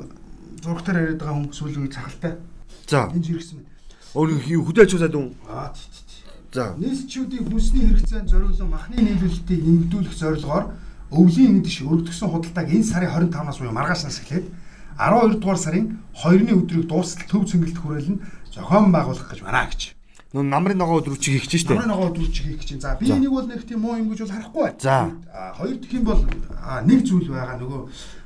зургатаар 0.63 0.99
яриад 1.03 1.19
байгаа 1.19 1.43
хүн 1.43 1.83
үед 1.83 1.91
цахалтай. 1.91 2.39
За. 2.87 3.11
Энд 3.11 3.27
жиргсэн 3.27 3.59
мэт. 3.59 3.67
Өөр 4.15 4.31
хөдөө 4.39 4.83
аж 4.87 4.91
ахуйсаад 4.95 5.19
үн. 5.19 5.35
Аа 5.51 5.75
тий 5.75 5.91
тий. 5.91 6.23
За. 6.55 6.79
нийслэлчүүдийн 6.79 7.51
хүнсний 7.51 7.91
хэрэгцээнд 7.91 8.31
зориулсан 8.31 8.71
махны 8.71 8.95
нийлүүлэлтийг 8.95 9.61
нэмэгдүүлэх 9.67 10.15
зорилгоор 10.15 10.65
өвлийн 11.11 11.59
эдгш 11.59 11.83
өргөдгсөн 11.83 12.31
худалдааг 12.31 12.69
энэ 12.71 12.87
сарын 12.87 13.11
25-наас 13.11 13.59
буюу 13.59 13.75
маргаашнаас 13.75 14.23
эхлээд 14.23 14.47
12 14.95 15.43
дугаар 15.43 15.59
сарын 15.59 15.99
2-ны 16.15 16.55
өдрийг 16.55 16.87
дуустал 16.87 17.27
төв 17.27 17.51
цэнгэлт 17.51 17.79
хүрээлэн 17.83 18.23
зохион 18.55 18.95
байгуулах 18.95 19.35
гэж 19.35 19.43
байна 19.43 19.67
гэж. 19.67 19.99
Нүүн 20.35 20.51
намрын 20.51 20.79
ногоо 20.83 20.99
өдрүүчийг 20.99 21.39
хийх 21.39 21.47
чинь 21.47 21.63
штэ. 21.63 21.75
Намрын 21.79 21.95
ногоо 21.95 22.11
өдрүүч 22.11 22.37
хийх 22.43 22.59
байна. 22.67 22.83
За 22.83 22.99
би 22.99 23.07
энийг 23.07 23.31
бол 23.31 23.47
нэг 23.47 23.63
тийм 23.63 23.81
муу 23.87 23.95
юм 23.95 24.11
гэж 24.11 24.27
бол 24.27 24.35
харахгүй 24.35 24.63
байна. 24.67 24.83
За. 24.83 24.97
Хоёр 25.55 25.77
дахь 25.79 25.95
юм 25.95 26.05
бол 26.05 26.21
нэг 26.91 27.01
зүйл 27.07 27.31
байгаа 27.31 27.57
нөгөө 27.63 27.83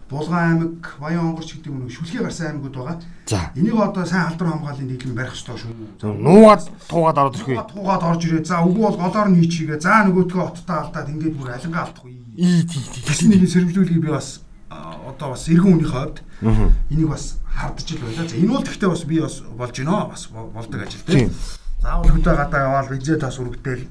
Булган 0.09 0.41
аймаг, 0.41 0.97
Баян 0.97 1.21
онгорч 1.37 1.53
гэдэг 1.53 1.69
нэг 1.69 1.93
шүлхий 1.93 2.25
гарсан 2.25 2.57
аймагуд 2.57 2.73
байгаа. 2.81 2.97
За. 3.29 3.53
Энийг 3.53 3.77
одоо 3.77 4.07
сайн 4.09 4.25
халдвар 4.33 4.57
хамгааллын 4.57 4.88
нийтлэг 4.88 5.12
барих 5.12 5.37
ёстой 5.37 5.61
шүү. 5.61 5.77
За, 6.00 6.09
Нуугаад 6.09 6.65
туугаад 6.88 7.19
ороод 7.21 7.37
ирэх 7.37 7.49
үү? 7.53 7.77
Туугаад 7.77 8.03
орж 8.09 8.23
ирээ. 8.25 8.45
За 8.49 8.65
үгүй 8.65 8.88
бол 8.88 8.97
голоор 8.97 9.29
нь 9.29 9.37
хийчихгээ. 9.45 9.77
За 9.85 10.00
нөгөөдгөө 10.09 10.45
оттоо 10.49 10.77
алдаад 10.81 11.12
ингээд 11.12 11.37
бүр 11.37 11.53
алингаа 11.53 11.85
алдахгүй. 11.93 12.17
Ий 12.41 12.65
тий 12.65 12.81
тий. 12.88 13.05
Тэгсэн 13.05 13.29
нэг 13.37 13.45
сэрэмжлүүлгийг 13.53 14.00
би 14.00 14.09
бас 14.09 14.41
одоо 14.73 15.37
бас 15.37 15.45
эргэн 15.45 15.77
үнийхээ 15.77 15.93
хувьд 15.93 16.19
энийг 16.88 17.09
бас 17.12 17.37
хардж 17.53 17.93
ил 17.93 18.00
байлаа. 18.00 18.25
За 18.25 18.37
энэ 18.41 18.49
бол 18.49 18.65
гэхдээ 18.65 18.88
бас 18.88 19.05
би 19.05 19.17
бас 19.21 19.35
болж 19.45 19.75
гинөө 19.77 20.09
бас 20.09 20.23
бо- 20.33 20.49
болдог 20.57 20.81
ажил 20.88 21.05
Тийм. 21.05 21.29
Заавал 21.83 22.11
хөдөө 22.11 22.35
гадаа 22.35 22.61
яваал 22.67 22.91
визээ 22.91 23.19
тас 23.23 23.39
үргэтэл 23.39 23.87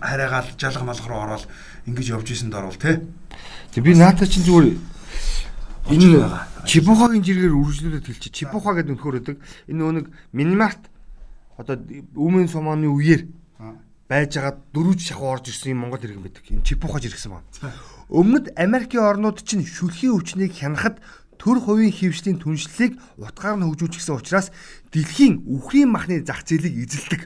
хараагаал 0.00 0.48
жалга 0.58 0.84
малх 0.84 1.06
руу 1.08 1.20
ороод 1.24 1.48
ингэж 1.88 2.06
явж 2.12 2.28
исэн 2.32 2.50
дорвол 2.50 2.76
тий. 2.76 3.00
Тэг 3.72 3.84
би 3.84 3.94
наатаа 3.96 4.28
чинь 4.28 4.44
зүгээр 4.44 4.76
энэ 5.88 6.06
байгаа. 6.20 6.44
Чибухагийн 6.68 7.24
жиргээр 7.24 7.56
үргэлжлүүлээд 7.56 8.06
хэлчих. 8.06 8.32
Чибуха 8.36 8.76
гэдэг 8.76 8.94
нөхөр 9.00 9.18
өдөг. 9.24 9.36
Энэ 9.66 10.04
нэг 10.04 10.06
минимарт 10.36 10.92
одоо 11.56 11.80
өмнө 12.14 12.52
сумааны 12.52 12.92
үеэр 12.92 13.26
байж 14.12 14.36
байгаа 14.36 14.60
дөрвж 14.76 15.00
шахуу 15.08 15.32
орж 15.32 15.48
ирсэн 15.48 15.72
юм 15.72 15.88
Монгол 15.88 16.04
иргэн 16.04 16.22
байдаг. 16.22 16.44
Энэ 16.52 16.68
Чибухаж 16.68 17.08
ирсэн 17.08 17.32
байна. 17.32 17.48
Өмнөд 18.12 18.52
Америкийн 18.60 19.08
орнууд 19.08 19.40
чинь 19.40 19.64
шүлхийн 19.64 20.12
өвчнийг 20.12 20.52
хянахад 20.52 21.00
төр 21.40 21.58
хувийн 21.58 21.90
хөвшлийн 21.90 22.38
түншлэлийг 22.38 23.00
утгаар 23.18 23.56
нь 23.58 23.66
хөгжүүлчихсэн 23.66 24.14
учраас 24.14 24.54
дэлхийн 24.92 25.42
үхрийн 25.48 25.88
махны 25.88 26.20
зах 26.20 26.44
зээлийг 26.44 26.84
эзэлдэг. 26.84 27.22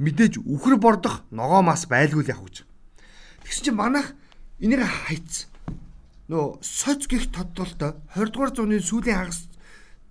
Мэдээж 0.00 0.40
үхэр 0.40 0.80
бордох 0.80 1.24
ногоо 1.30 1.60
мас 1.60 1.84
байлгүй 1.84 2.24
л 2.24 2.32
явах 2.32 2.48
гэж. 2.48 2.56
Тэгсэн 3.44 3.64
чинь 3.64 3.76
манайх 3.76 4.16
энийг 4.58 4.84
хайц. 4.84 5.48
Нөө 6.28 6.58
соц 6.64 7.06
гих 7.06 7.30
тодтолтой 7.30 7.94
20 8.16 8.32
дугаар 8.32 8.52
зууны 8.56 8.80
сүүлийн 8.80 9.20
хагас 9.20 9.46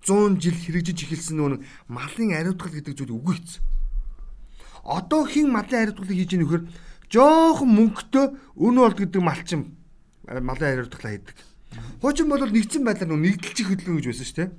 100 0.06 0.38
жил 0.38 0.54
хэрэгжиж 0.54 1.04
эхэлсэн 1.04 1.42
нэг 1.42 1.66
малын 1.90 2.38
ариутгал 2.38 2.72
гэдэг 2.72 2.94
зүйл 2.94 3.18
үгүй 3.18 3.36
хэвчээ. 3.42 3.62
Одоо 4.86 5.26
хин 5.26 5.50
малын 5.50 5.90
ариутгалыг 5.90 6.14
хийж 6.14 6.38
яах 6.38 6.54
вэ? 6.54 6.70
Жохон 7.10 7.70
мөнгөтэй 7.74 8.26
өн 8.62 8.76
болд 8.78 8.98
гэдэг 9.02 9.22
малчин 9.22 9.74
малын 10.30 10.70
ариутгалаа 10.86 11.12
хийдэг. 11.18 11.36
Хуучин 12.02 12.30
бол 12.30 12.44
нэгдсэн 12.44 12.84
байдлаар 12.86 13.10
нөгөө 13.10 13.24
нэгдэлчих 13.26 13.68
хөдөлгөөн 13.68 13.98
гэж 14.00 14.08
байсан 14.12 14.28
шүү 14.28 14.38
дээ. 14.40 14.50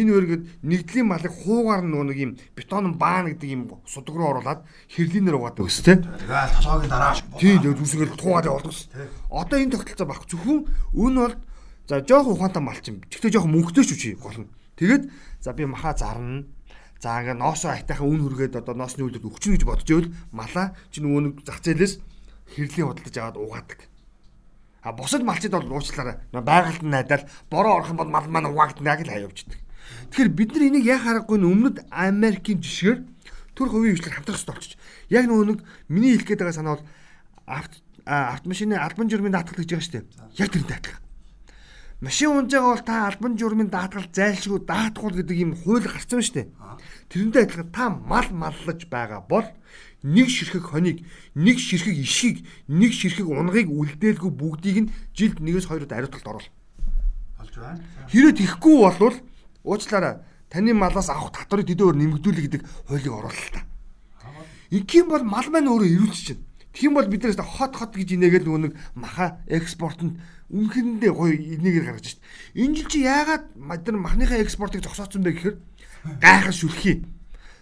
Энэ 0.00 0.10
үргэд 0.16 0.42
нэгдлийн 0.66 1.06
малыг 1.06 1.32
хуугаар 1.32 1.82
нөгөө 1.86 2.06
нэг 2.10 2.18
юм 2.18 2.32
бетон 2.56 2.96
баан 2.98 3.30
гэдэг 3.32 3.50
юм 3.52 3.62
судаг 3.86 4.14
руу 4.16 4.28
оруулаад 4.36 4.60
хэрлийнээр 4.90 5.36
угаадаг 5.38 5.64
ус 5.64 5.78
тээ. 5.80 6.02
Тэгэл 6.02 6.56
толгойн 6.60 6.90
дараа 6.90 7.14
Тийм 7.38 7.62
тэгээд 7.62 7.82
үсгэл 7.84 8.18
туугаад 8.18 8.48
явуулдаг 8.50 8.72
ус. 8.72 8.88
Одоо 9.30 9.56
энэ 9.60 9.72
тогтолцоо 9.76 10.06
баг 10.08 10.22
зөвхөн 10.26 10.58
өн 10.96 11.14
бол 11.14 11.34
за 11.86 11.94
жоох 12.02 12.26
ухаантай 12.32 12.62
малчин. 12.62 13.00
Гэхдээ 13.06 13.32
жоох 13.32 13.46
мөнгөтэй 13.46 13.84
ч 13.86 13.90
үчи 13.94 14.10
гол 14.18 14.42
нь. 14.42 14.50
Тэгээд 14.76 15.02
за 15.40 15.54
би 15.54 15.64
маха 15.64 15.94
зарна. 15.94 16.44
За 16.98 17.20
ингээ 17.20 17.36
ноосоо 17.36 17.76
айтайхан 17.76 18.08
үн 18.08 18.24
хүргээд 18.24 18.60
одоо 18.60 18.74
ноосны 18.74 19.04
үйлдэл 19.04 19.28
өгчнө 19.28 19.60
гэж 19.60 19.64
бодож 19.68 19.88
ивэл 19.92 20.12
малаа 20.32 20.72
чи 20.90 21.04
нөгөө 21.04 21.20
нэг 21.22 21.34
зах 21.44 21.60
зээлээс 21.60 22.00
хэрлийн 22.56 22.88
худалдаж 22.88 23.16
аваад 23.20 23.36
угаадаг. 23.36 23.80
А 24.86 24.92
бусад 24.92 25.26
малчид 25.26 25.50
бол 25.50 25.66
уучлаарай. 25.66 26.22
Байгальд 26.30 26.86
нь 26.86 26.94
найдаал 26.94 27.26
бороо 27.50 27.82
орох 27.82 27.90
юм 27.90 27.98
бол 27.98 28.06
мал 28.06 28.30
маань 28.30 28.46
угаагдана 28.46 28.94
гэж 28.94 29.10
хаяавчдаг. 29.10 29.58
Тэгэхээр 30.14 30.30
бид 30.30 30.50
нар 30.54 30.62
энийг 30.62 30.86
яа 30.86 31.02
харахгүй 31.02 31.42
нь 31.42 31.50
өмнөд 31.50 31.76
Америкийн 31.90 32.62
жишгээр 32.62 33.02
төр 33.58 33.66
хувийн 33.66 33.98
хвшлэр 33.98 34.14
хамтрах 34.14 34.38
хэрэгтэй 34.38 34.54
болчих. 34.54 34.78
Яг 35.10 35.26
нөгөө 35.26 35.46
нэг 35.50 35.58
миний 35.90 36.14
хэлэх 36.14 36.30
гээд 36.30 36.38
байгаа 36.38 36.54
санаа 36.54 36.78
бол 36.78 36.86
автомашины 38.06 38.78
албан 38.78 39.10
журмын 39.10 39.34
даатгал 39.34 39.58
гэж 39.58 39.70
байгаа 39.74 39.86
шүү 39.90 39.94
дээ. 39.98 40.06
Яг 40.38 40.50
тэрнтэй 40.54 40.78
адилхан. 40.78 41.05
Машин 42.00 42.28
унж 42.28 42.52
байгаа 42.52 42.76
бол 42.76 42.84
та 42.84 43.06
албан 43.08 43.38
журмын 43.40 43.70
даатгал 43.72 44.04
зайлшгүй 44.12 44.60
даатгуул 44.68 45.16
гэдэг 45.16 45.36
юм 45.40 45.52
хууль 45.56 45.88
гарсан 45.88 46.20
шүү 46.20 46.34
дээ. 46.34 46.46
Тэрнтэй 47.08 47.42
адилхан 47.48 47.72
та 47.72 47.88
мал 47.88 48.28
маллаж 48.28 48.84
байгаа 48.92 49.24
бол 49.24 49.48
нэг 50.04 50.28
ширхэг 50.28 50.68
хоног, 50.68 51.00
нэг 51.32 51.56
ширхэг 51.56 51.96
ишгийг, 51.96 52.44
нэг 52.68 52.92
ширхэг 52.92 53.24
унгыг 53.24 53.72
үлдээлгүй 53.72 54.28
бүгдийг 54.28 54.76
нь 54.84 54.92
жилд 55.16 55.40
нэгээс 55.40 55.72
хоёрод 55.72 55.92
ариутгалд 55.96 56.28
оруул. 56.28 56.48
болж 57.56 57.56
байна. 57.56 57.80
Хэрэг 58.12 58.36
тийхгүй 58.36 58.76
болвол 58.76 59.16
уучлаарай 59.64 60.20
таны 60.50 60.74
малаас 60.74 61.08
авах 61.08 61.32
татварыг 61.32 61.66
төдөөр 61.66 61.96
нэмэгдүүлэх 61.96 62.44
гэдэг 62.44 62.62
хуулийг 62.88 63.12
оруулах 63.12 63.40
л 63.40 63.54
та. 63.56 63.64
Ингийн 64.70 65.08
бол 65.08 65.24
мал 65.24 65.48
маань 65.48 65.70
өөрөө 65.70 65.88
ирүүлчих 65.96 66.36
чинь. 66.36 66.44
Тийм 66.76 66.94
бол 66.94 67.08
бид 67.08 67.24
нээс 67.24 67.40
хот 67.40 67.72
хот 67.76 67.96
гэж 67.96 68.20
инээгээл 68.20 68.46
нөгөө 68.46 68.62
нэг 68.68 68.74
маха 68.94 69.40
экспортод 69.46 70.20
үнхэндээ 70.50 71.12
гоё 71.12 71.34
энийгээр 71.34 71.84
гаргаж 71.90 72.06
шít. 72.14 72.20
Энэ 72.54 72.74
жил 72.78 72.88
чи 72.90 73.02
яагаад 73.02 73.44
нар 73.58 73.96
махныхаа 73.98 74.38
экспортыг 74.42 74.82
зогсооцсон 74.86 75.22
бэ 75.26 75.32
гэхээр 75.34 75.56
гайхал 76.22 76.54
шүлхий. 76.54 77.02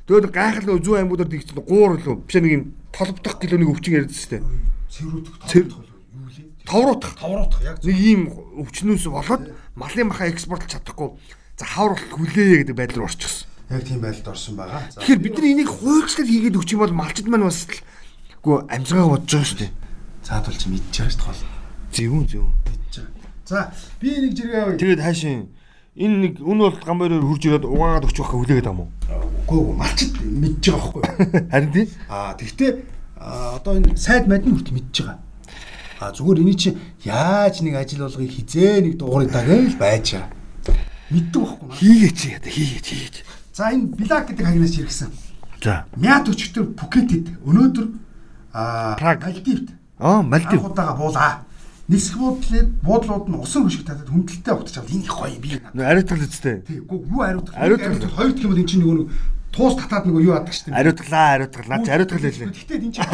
Тэгээд 0.04 0.28
гайхал 0.36 0.64
нөгөө 0.68 0.84
зүүн 0.84 0.98
аймагуудад 1.00 1.32
их 1.32 1.48
чинь 1.48 1.64
гуур 1.64 1.96
лөө 1.96 2.16
биш 2.28 2.36
нэг 2.36 2.52
юм 2.52 2.64
толбдох 2.92 3.40
гэлөөнийг 3.40 3.72
өвчин 3.72 4.04
шүү 4.12 4.30
дээ. 4.36 4.42
Цэврүүдэх 4.92 5.34
Цэв- 5.48 5.72
юу 5.72 6.28
лээ? 6.28 6.46
Товруутах. 6.68 7.12
Тавруулах 7.16 7.60
яг 7.64 7.80
Нэг 7.84 7.96
ийм 7.96 8.28
өвчнөөс 8.60 9.08
болоод 9.08 9.42
малын 9.74 10.06
маха 10.12 10.28
экспортлж 10.28 10.76
чадахгүй 10.76 11.16
за 11.56 11.64
хавар 11.64 11.96
хүлээе 12.12 12.68
гэдэг 12.68 12.76
байдал 12.76 13.00
руу 13.00 13.08
орчихсон. 13.08 13.48
яг 13.72 13.82
тийм 13.88 14.00
байдалд 14.04 14.28
орсон 14.28 14.54
байгаа. 14.60 14.84
Тэгэхээр 14.92 15.24
бид 15.24 15.34
нар 15.40 15.46
энийг 15.48 15.70
хуульчлал 15.72 16.28
хийгээд 16.28 16.58
өгч 16.60 16.70
юм 16.76 16.80
бол 16.84 16.92
малчид 17.00 17.26
маань 17.32 17.48
бас 17.48 17.64
л 17.64 17.80
гоо 18.44 18.68
амжигаа 18.68 19.08
бодож 19.08 19.32
байгаа 19.32 19.48
шүү 19.48 19.58
дээ. 19.64 19.72
цаадвал 20.24 20.56
чи 20.60 20.68
мэдчихэж 20.68 21.16
байгаа 21.16 21.32
шүү 21.32 21.48
дээ. 21.48 21.96
Зөвүүн 21.96 22.26
зөв. 22.28 22.44
За 23.44 23.70
би 24.00 24.08
нэг 24.24 24.32
жиргээ 24.32 24.80
Тэгээд 24.80 25.00
хаашийн 25.04 25.52
энэ 26.00 26.16
нэг 26.16 26.34
үн 26.40 26.58
бол 26.64 26.76
гамбайраар 26.80 27.20
хурж 27.20 27.42
ирээд 27.44 27.68
угаагаад 27.68 28.08
өгч 28.08 28.16
байхаа 28.24 28.38
хүлээгээд 28.40 28.64
байгаа 28.64 28.72
юм 28.72 28.82
уу? 28.88 28.90
үгүй 29.44 29.76
малчид 29.76 30.12
мэдж 30.24 30.64
байгаа 30.72 30.90
байхгүй? 31.04 31.42
Харин 31.52 31.72
тий. 31.76 31.86
Аа 32.08 32.32
тэгвэл 32.40 32.82
одоо 33.20 33.72
энэ 33.76 33.96
сайд 34.00 34.24
мад 34.26 34.48
нь 34.48 34.56
хүртэл 34.56 34.76
мэдж 34.80 34.96
байгаа. 35.04 35.18
А 36.00 36.12
зүгээр 36.16 36.40
энэ 36.40 36.56
чи 36.56 36.70
яаж 37.04 37.60
нэг 37.60 37.74
ажил 37.76 38.08
болгоё 38.08 38.28
хизээ 38.32 38.80
нэг 38.80 38.94
дуурай 38.96 39.28
даа 39.28 39.44
гэж 39.44 39.76
байж 39.76 40.06
байгаа. 40.16 40.32
Мэддэг 41.12 41.40
байхгүй 41.44 41.68
юу? 41.68 41.76
Хийгээч 41.76 42.20
яа 42.32 42.40
хийгээч 42.40 42.86
хийгээч. 42.88 43.16
За 43.52 43.70
энэ 43.70 43.92
Блак 43.92 44.24
гэдэг 44.32 44.44
хагнаас 44.48 44.74
иргсэн. 44.80 45.12
За. 45.60 45.84
Мят 46.00 46.24
өчтөр 46.32 46.72
Пукетэд 46.72 47.28
өнөөдөр 47.44 47.86
аа. 48.56 48.96
Мальдивт 49.20 49.68
Аа 50.00 50.22
Мальдив. 50.24 50.58
анх 50.58 50.72
удаага 50.72 50.96
буулаа. 50.98 51.43
Нисэх 51.84 52.16
буудлууд 52.16 52.68
буудлууд 52.80 53.28
нь 53.28 53.36
усан 53.36 53.68
хөшиг 53.68 53.84
татаад 53.84 54.08
хүндэлтэй 54.08 54.54
утаж 54.56 54.76
аваад 54.80 54.94
энэ 54.96 55.04
их 55.04 55.12
гоё 55.12 55.36
би. 55.36 55.60
Ариутгал 55.76 56.24
үстэй. 56.24 56.64
Тий, 56.64 56.80
юу. 56.80 57.20
Ариутгах. 57.20 57.60
Ариутгах. 57.60 58.08
Хоёр 58.16 58.32
гэх 58.32 58.44
юм 58.44 58.50
бол 58.56 58.62
эн 58.64 58.68
чинь 58.72 58.80
нөгөө 58.80 58.96
нэг 59.04 59.08
туус 59.52 59.76
татаад 59.76 60.08
нөгөө 60.08 60.24
юу 60.24 60.32
яадаг 60.32 60.56
шүү 60.56 60.72
дээ. 60.72 60.80
Ариутглаа 60.80 61.28
ариутгал. 61.36 61.68
Наач 61.68 61.86
ариутгал 61.92 62.24
хэлээ. 62.24 62.48
Гэхдээ 62.56 62.78
энэ 62.80 62.94
чинь 62.96 63.04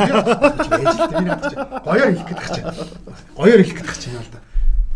гоёор 1.82 2.14
хэлэх 2.14 2.26
гэдэг 2.30 2.46
чинь. 2.54 2.70
Гоёор 3.34 3.58
хэлэх 3.58 3.74
гэдэг 3.74 3.98
чинь 3.98 4.14
юм 4.14 4.22
л 4.22 4.30
да. 4.30 4.38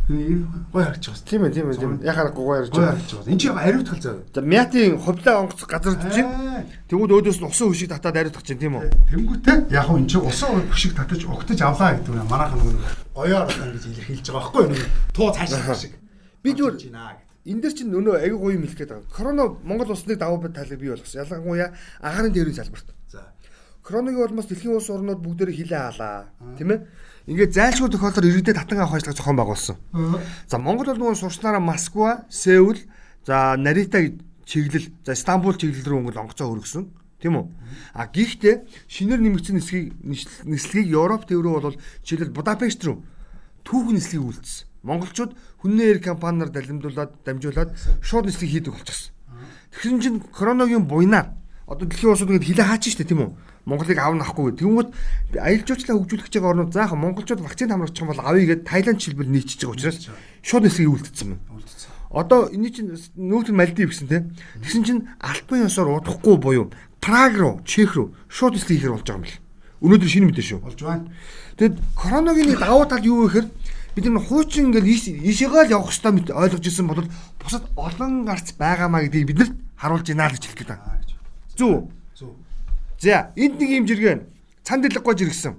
Энэ 0.08 0.44
гоё 0.72 0.84
харагдаж 0.84 1.06
байгаа. 1.08 1.24
Тийм 1.24 1.44
ээ 1.44 1.52
тийм 1.54 1.66
ээ 1.70 1.78
тийм 1.80 1.92
гугаа 2.36 2.58
ярьж 2.60 2.70
Гоё 2.70 2.92
байгаа. 2.92 3.30
Энэ 3.32 3.40
чинь 3.40 3.56
ариутгал 3.56 4.00
зав. 4.04 4.16
За 4.34 4.40
мятийн 4.40 4.98
ховлоо 5.00 5.34
онгоц 5.40 5.60
газар 5.64 5.96
чинь 6.12 6.28
тэгвэл 6.88 7.14
өөдөөс 7.16 7.38
нь 7.40 7.48
усан 7.48 7.68
хөшиг 7.72 7.88
татаад 7.88 8.16
ариутгах 8.20 8.44
чинь 8.44 8.60
тийм 8.60 8.76
үү? 8.76 8.92
Тэнгүүтээ 9.08 9.72
яг 9.72 9.88
хөө 9.88 9.98
энэ 10.04 10.10
чинь 10.12 10.28
усан 10.28 10.60
хөшиг 10.68 10.92
татаж 10.92 11.24
өгтөж 11.24 11.60
авлаа 11.64 11.96
гэдэг 11.96 12.20
нь 12.20 12.28
манайхан 12.28 12.58
нөгөө 12.60 13.16
гоёор 13.16 13.48
ингэж 13.48 13.84
илэрхийлж 13.88 14.28
байгаа 14.28 14.40
байхгүй 14.44 14.62
юу? 14.68 14.88
Туу 15.16 15.32
цаашаа 15.32 15.72
шиг. 15.72 15.96
Би 16.44 16.52
зүгээр 16.52 16.76
энэ 17.44 17.60
дэр 17.60 17.72
чинь 17.76 17.92
өнөө 17.92 18.24
аягүй 18.24 18.40
гоё 18.40 18.56
юм 18.56 18.64
хэлэх 18.64 18.78
гээд 18.80 18.92
байгаа. 18.92 19.12
Корона 19.12 19.44
Монгол 19.64 19.92
улсны 19.92 20.16
давуу 20.16 20.40
бай 20.40 20.52
тайлбар 20.52 20.80
бий 20.80 20.88
болгосон. 20.88 21.20
Ялангуяа 21.24 21.76
агарын 22.00 22.32
дээрийн 22.32 22.56
салбарт. 22.56 22.88
За. 23.12 23.33
Коронагийн 23.84 24.24
улмаас 24.24 24.48
дэлхийн 24.48 24.80
улс 24.80 24.88
орнууд 24.88 25.20
бүгдээрээ 25.20 25.56
хилээ 25.60 25.80
хаалаа. 25.92 26.32
Тийм 26.56 26.72
ээ? 26.72 26.80
Ингээд 27.28 27.52
зайлшгүй 27.52 27.92
тохиолдолд 27.92 28.32
иргэдэд 28.32 28.56
татан 28.56 28.80
авах 28.80 28.96
ажлыг 28.96 29.12
зохион 29.12 29.36
байгуулсан. 29.36 29.76
За 30.48 30.56
Монгол 30.56 30.88
бол 30.96 31.12
нөгөө 31.12 31.20
сурчнаараа 31.20 31.60
Москва, 31.60 32.24
Сеул, 32.32 32.80
за 33.28 33.60
Нарита 33.60 34.00
чиглэл, 34.48 34.88
за 35.04 35.12
Стамбул 35.12 35.60
чиглэл 35.60 35.84
рүү 35.84 35.98
өнгөл 36.00 36.20
онгоцоо 36.24 36.48
хөргөсөн. 36.48 36.88
Тийм 37.20 37.36
үү? 37.36 37.44
А 37.92 38.08
гэхдээ 38.08 38.64
шинээр 38.88 39.20
нэмэгдсэн 39.20 39.56
нислэгийг 39.60 39.92
нислэгийг 40.48 40.88
Европ 40.88 41.28
төв 41.28 41.44
рүү 41.44 41.60
бол 41.60 41.76
жишээлбэл 42.08 42.36
Будапешт 42.40 42.80
рүү 42.88 42.96
түүх 43.64 43.92
нислэгийг 43.92 44.24
үйлдсэн. 44.24 44.64
Монголчууд 44.84 45.32
хүннээ 45.64 45.88
эр 45.96 46.00
компаниар 46.04 46.52
далимдуулаад 46.52 47.24
дамжуулаад 47.24 47.72
шууд 48.04 48.28
нислэг 48.28 48.48
хийдэг 48.48 48.72
болчихсон. 48.76 49.12
Тэгсэн 49.72 50.00
чинь 50.00 50.20
короногийн 50.20 50.84
буйнаар 50.84 51.32
одоо 51.66 51.88
дэлхийн 51.88 52.12
улсууд 52.12 52.30
гээд 52.32 52.48
хилээ 52.48 52.66
хаач 52.68 52.84
штэ 52.92 53.08
тийм 53.08 53.20
үү? 53.24 53.30
Монголыг 53.64 53.96
аавна 53.96 54.24
ахгүй. 54.28 54.52
Тэнгүүд 54.52 54.88
аялал 55.40 55.64
жуулчлалаа 55.64 55.96
хөгжүүлэх 56.04 56.28
гэж 56.28 56.34
байгаа 56.36 56.52
орнууд 56.52 56.72
заахан 56.76 57.00
монголчууд 57.00 57.40
вакцины 57.40 57.72
хамрагч 57.72 57.96
юм 57.96 58.08
бол 58.12 58.20
авъя 58.20 58.44
гэд 58.44 58.68
Таиланд 58.68 59.00
жишээлбэл 59.00 59.32
нийцэж 59.32 59.60
байгаа 59.64 59.76
учраас 59.80 59.98
шууд 60.44 60.68
эсрэг 60.68 60.92
үлдсэн 60.92 61.28
байна. 61.32 61.64
Одоо 62.12 62.52
энэ 62.52 62.68
чинь 62.68 62.92
нүүтэн 63.16 63.56
Малдив 63.56 63.88
гэсэн 63.88 64.08
тийм. 64.12 64.36
Тэгсэн 64.60 64.84
чинь 64.84 65.02
Альпын 65.18 65.64
ёсоор 65.64 66.04
удахгүй 66.04 66.36
буюу 66.36 66.70
Праг 67.00 67.34
руу, 67.40 67.64
Чех 67.64 67.96
руу 67.96 68.12
шууд 68.28 68.60
эсрэг 68.60 68.84
хийхэр 68.84 68.94
болж 68.94 69.08
байгаа 69.08 69.18
юм 69.18 69.24
бэл. 69.24 69.40
Өнөөдөр 69.80 70.10
шинэ 70.12 70.26
мэдээ 70.28 70.44
шүү. 70.44 70.60
Болж 70.60 70.78
байна. 70.84 71.08
Тэгэд 71.56 71.76
коронавигийн 71.96 72.60
давуу 72.60 72.84
тал 72.84 73.02
юу 73.02 73.26
вэ 73.26 73.48
гэхээр 73.48 73.48
бид 73.96 74.04
нар 74.12 74.22
хуучин 74.22 74.70
ингээл 74.70 74.92
ийшээгээ 75.24 75.64
л 75.68 75.74
явах 75.74 75.90
хэрэгтэй 75.90 76.12
мэт 76.12 76.28
ойлгож 76.30 76.64
ирсэн 76.66 76.86
бол 76.86 77.02
бусад 77.40 77.64
олон 77.74 78.24
гарц 78.28 78.52
байгаамаа 78.54 79.06
гэдгийг 79.08 79.28
бид 79.32 79.38
нарт 79.40 79.54
харуулж 79.74 80.06
байна 80.06 80.28
л 80.30 80.34
гэж 80.36 80.44
хэлэх 80.44 80.58
гээд 80.60 80.70
байна. 80.70 81.13
Зүг. 81.56 81.90
Зүг. 82.14 82.34
За 83.00 83.32
энд 83.36 83.60
нэг 83.60 83.70
юм 83.70 83.86
жиргэн 83.86 84.26
цанд 84.64 84.82
дэлгэж 84.82 85.20
иргсэн. 85.22 85.54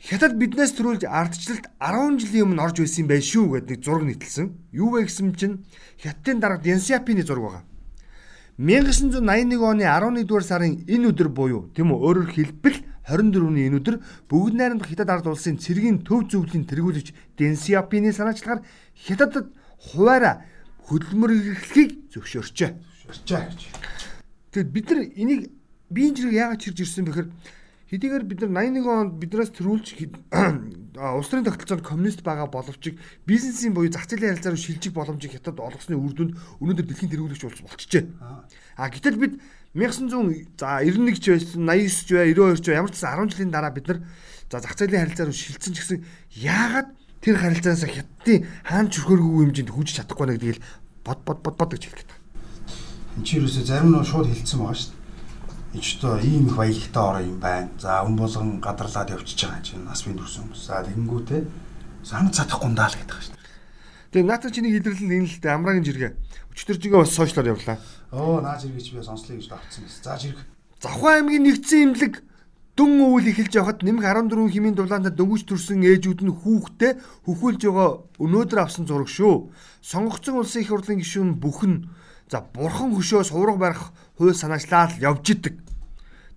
Хятад 0.00 0.36
биднээс 0.40 0.72
төрүүлж 0.76 1.04
ардчлалд 1.04 1.68
10 1.76 2.20
жилийн 2.24 2.48
өмнө 2.48 2.64
орж 2.64 2.80
байсан 2.80 3.04
байна 3.04 3.20
шүү 3.20 3.60
гэдэг 3.60 3.68
нэг 3.68 3.84
зураг 3.84 4.04
нийтэлсэн. 4.08 4.46
Юу 4.72 4.96
вэ 4.96 5.04
гэсэн 5.04 5.36
чинь 5.36 5.60
Хятадын 6.00 6.40
дарга 6.40 6.64
Дэн 6.64 6.80
Сяопины 6.80 7.20
зураг 7.20 7.44
байгаа. 7.44 7.64
1981 8.56 9.60
оны 9.60 9.84
11 9.84 10.24
дугаар 10.24 10.44
сарын 10.44 10.84
энэ 10.88 11.12
өдөр 11.12 11.28
буюу 11.28 11.68
тийм 11.76 11.92
үү 11.92 12.00
өөрөөр 12.00 12.28
хэлбэл 12.32 12.76
24-ний 13.08 13.68
энэ 13.68 13.76
өдөр 13.76 13.96
бүгд 14.28 14.54
найрамдах 14.56 14.88
Хятад 14.88 15.08
ард 15.12 15.26
улсын 15.28 15.60
цэргийн 15.60 16.00
төв 16.00 16.28
зөвлөлийн 16.32 16.64
тэргүүлэгч 16.64 17.36
Дэн 17.36 17.56
Сяопины 17.60 18.12
санаачлагаар 18.12 18.64
Хятадд 18.96 19.52
хуваараа 19.80 20.44
хөдөлмөр 20.88 21.30
эрхлэхийг 21.56 22.08
зөвшөөрчээ. 22.12 22.70
Ширчээ 23.04 23.40
гэж. 23.48 23.60
Тэгэд 24.50 24.70
бид 24.74 24.86
нар 24.90 25.00
энийг 25.14 25.42
биеийн 25.90 26.14
зэрэг 26.14 26.34
яагаад 26.34 26.60
чирж 26.62 26.78
ирсэн 26.82 27.06
бэхээр 27.06 27.28
хэдийгээр 27.90 28.24
бид 28.26 28.40
нар 28.42 28.66
81 28.66 28.86
онд 28.86 29.12
биднээс 29.18 29.50
төрүүлж 29.54 29.86
улс 31.18 31.28
төрийн 31.30 31.46
тогтолцоонд 31.46 31.86
коммунист 31.86 32.22
байгаа 32.26 32.50
боловч 32.50 32.94
бизнесийн 33.26 33.74
буюу 33.74 33.90
зах 33.90 34.10
зээлийн 34.10 34.34
харилцаа 34.38 34.54
руу 34.54 34.62
шилжих 34.62 34.94
боломжийг 34.94 35.38
хятад 35.38 35.58
олгосны 35.58 35.94
үр 35.98 36.14
дүнд 36.14 36.34
өнөөдөр 36.62 36.86
дэлхийн 36.86 37.10
тэргүүлэгч 37.14 37.42
болж 37.46 37.58
болчихжээ. 37.62 38.04
А 38.78 38.90
гэтэл 38.90 39.18
бид 39.18 39.34
1900 39.74 40.58
за 40.58 40.82
91 40.82 41.18
ч 41.18 41.26
байсан 41.34 41.66
89 41.66 42.06
ч 42.06 42.10
бай 42.14 42.34
92 42.34 42.62
ч 42.62 42.66
бай 42.70 42.78
ямар 42.78 42.90
ч 42.90 42.98
гэсэн 42.98 43.10
10 43.22 43.30
жилийн 43.34 43.54
дараа 43.54 43.70
бид 43.74 43.86
нар 43.86 43.98
за 44.50 44.58
зах 44.62 44.74
зээлийн 44.78 45.02
харилцаа 45.06 45.26
руу 45.26 45.34
шилжсэн 45.34 45.74
ч 45.74 45.78
гэсэн 45.78 45.98
яагаад 46.42 46.88
тэр 47.22 47.36
харилцаанаас 47.38 47.86
хятадын 47.86 48.46
хаан 48.66 48.86
чөрхөөргүй 48.90 49.46
хэмжээнд 49.50 49.70
хүчиж 49.74 49.94
чадахгүй 49.98 50.26
нэ 50.26 50.34
гэдгийг 50.38 50.62
бод 51.06 51.18
бод 51.26 51.38
бод 51.42 51.54
бод 51.58 51.70
гэж 51.74 51.86
хэлэх 51.86 52.02
гэдэг. 52.02 52.19
Энд 53.20 53.28
чи 53.28 53.36
юусоо 53.36 53.64
зарим 53.68 53.92
нь 53.92 54.00
шууд 54.00 54.32
хилцсэн 54.32 54.64
байгаа 54.64 54.80
шүү 54.80 54.96
дээ. 54.96 55.76
Энд 55.76 55.84
ч 55.84 56.00
одоо 56.00 56.16
ийм 56.24 56.48
их 56.48 56.56
баялагтай 56.56 57.04
ороо 57.04 57.20
юм 57.20 57.36
байна. 57.36 57.68
За 57.76 58.00
өн 58.00 58.16
болгон 58.16 58.64
гадарлаад 58.64 59.12
явчихж 59.12 59.44
байгаа 59.44 59.60
чинь 59.60 59.84
нас 59.84 60.00
бий 60.08 60.16
дүрсэн 60.16 60.48
хүмүүс. 60.48 60.64
За 60.64 60.80
тэгэнгүүтээ 60.88 61.42
санаа 62.00 62.32
цадахгүй 62.32 62.72
даа 62.72 62.88
л 62.88 62.96
гэдэг 62.96 63.12
байгаа 63.12 63.26
шүү 63.28 63.36
дээ. 63.36 63.44
Тэгээ 64.08 64.24
наатар 64.24 64.52
чиний 64.56 64.72
илэрлэл 64.72 65.16
энэ 65.20 65.28
л 65.28 65.36
дээ 65.36 65.52
амраагийн 65.52 65.84
жиргээ. 65.84 66.12
Өчтөр 66.48 66.76
жигээ 66.80 66.96
бас 67.04 67.12
сошиалор 67.12 67.52
явлаа. 67.52 67.76
Оо 68.08 68.40
наа 68.40 68.56
зэрэгч 68.56 68.88
би 68.88 69.04
сонслоё 69.04 69.36
гэж 69.36 69.48
давцсан 69.52 69.84
гэсэн. 69.84 70.00
За 70.00 70.16
зэрэг. 70.16 70.40
Завхан 70.80 71.12
аймгийн 71.20 71.44
нэгдсэн 71.44 71.80
имлэг 71.92 72.24
дүн 72.72 73.04
өвөл 73.04 73.28
эхэлж 73.28 73.52
явахад 73.52 73.84
нэмэг 73.84 74.32
14 74.32 74.48
химийн 74.48 74.72
дулаанд 74.80 75.12
дөнгөж 75.12 75.44
төрсэн 75.44 75.84
ээжүүд 75.84 76.24
нь 76.24 76.32
хүүхдээ 76.32 76.92
хөхүүлж 77.28 77.68
байгаа 77.68 78.00
өнөөдөр 78.16 78.58
авсан 78.64 78.88
зураг 78.88 79.12
шүү. 79.12 79.52
Сонгогдсон 79.84 80.40
улсын 80.40 80.64
их 80.64 80.72
хурлын 80.72 81.04
гишүүн 81.04 81.36
бүхэн 81.36 81.99
за 82.30 82.46
бурхан 82.54 82.94
хөшөө 82.94 83.26
сувраг 83.26 83.58
барих 83.58 83.82
хууль 84.14 84.38
санаачлаад 84.38 85.02
явж 85.02 85.34
идэг. 85.34 85.58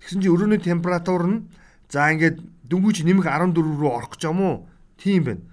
Тэгсэн 0.02 0.26
чинь 0.26 0.34
өрөөний 0.34 0.58
температур 0.58 1.22
нь 1.30 1.46
за 1.94 2.10
ингээд 2.10 2.42
дөнгөж 2.66 3.06
нэмэг 3.06 3.30
14 3.30 3.54
рүү 3.62 3.92
орох 3.94 4.18
гэж 4.18 4.26
юм 4.26 4.42
уу? 4.42 4.56
Тийм 4.98 5.24
байна. 5.24 5.46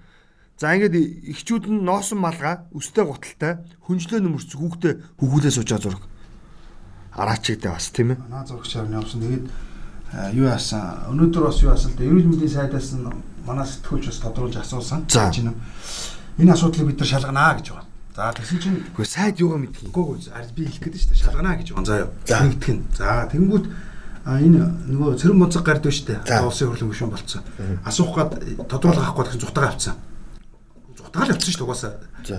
За 0.57 0.73
ингээд 0.73 0.97
эхчүүд 1.29 1.69
нь 1.69 1.85
ноосон 1.85 2.25
малгай 2.25 2.65
өстэй 2.73 3.05
гуталтай 3.05 3.61
хүнжлөө 3.85 4.19
нөмөрч 4.25 4.49
хүүхдээ 4.57 4.93
хөхүүлээ 5.21 5.53
сууж 5.53 5.69
байгаа 5.69 5.85
зураг. 5.85 6.03
Араач 7.13 7.43
гэдэг 7.53 7.69
бас 7.69 7.87
тийм 7.93 8.17
ээ. 8.17 8.17
Наа 8.25 8.41
зурагчаар 8.41 8.89
нь 8.89 8.97
явсан. 8.97 9.21
Тэгээд 9.21 9.45
юу 10.33 10.45
яасан? 10.49 11.05
Өнөөдөр 11.13 11.43
бас 11.45 11.61
юу 11.61 11.69
яасан 11.69 11.93
л 11.93 11.97
да 12.01 12.03
эрүүл 12.09 12.29
мэндийн 12.33 12.49
сайдаас 12.49 12.97
нь 12.97 13.05
манай 13.45 13.65
сэтгүүлч 13.69 14.05
бас 14.09 14.19
тодруулж 14.25 14.55
асуусан. 14.57 15.05
Энэ 16.41 16.53
асуудлыг 16.57 16.87
бид 16.89 16.99
нар 16.99 17.09
шалганаа 17.09 17.53
гэж 17.61 17.67
байгаа. 17.69 17.90
За 18.21 18.29
тэгсэн 18.37 18.59
чинь 18.61 18.77
Гэхдээ 18.93 19.09
сайд 19.09 19.41
юугаа 19.41 19.57
мэдхий. 19.65 19.89
үгүй 19.89 20.21
үгүй 20.29 20.53
би 20.53 20.69
хэлэх 20.69 20.93
гээд 20.93 20.93
шүү 20.93 21.09
дээ. 21.09 21.21
Шалганаа 21.25 21.57
гэж 21.57 21.67
байгаа. 21.73 21.89
Заа 21.89 21.99
юу. 22.05 22.09
За. 22.29 22.37
Нэгтгэн. 22.45 22.79
За 22.93 23.25
тэнгүүд 23.33 23.65
а 24.21 24.37
энэ 24.37 24.61
нөгөө 24.93 25.09
цэрэн 25.17 25.39
бонцог 25.41 25.65
гард 25.65 25.85
дээ. 26.05 26.19
За. 26.29 26.45
Улсын 26.45 26.69
хурлын 26.69 26.91
гишүүн 26.93 27.09
болцсон. 27.17 27.41
Асуух 27.81 28.13
гад 28.13 28.37
тодруулах 28.69 29.09
авахгүй 29.09 29.25
гэсэн 29.25 29.41
зутагаа 29.41 29.73
авцсан. 29.73 29.97
Зутагаа 30.93 31.25
л 31.25 31.33
авцсан 31.33 31.49
шүү 31.49 31.57
дээ 31.57 31.65
угаасаа. 31.65 31.93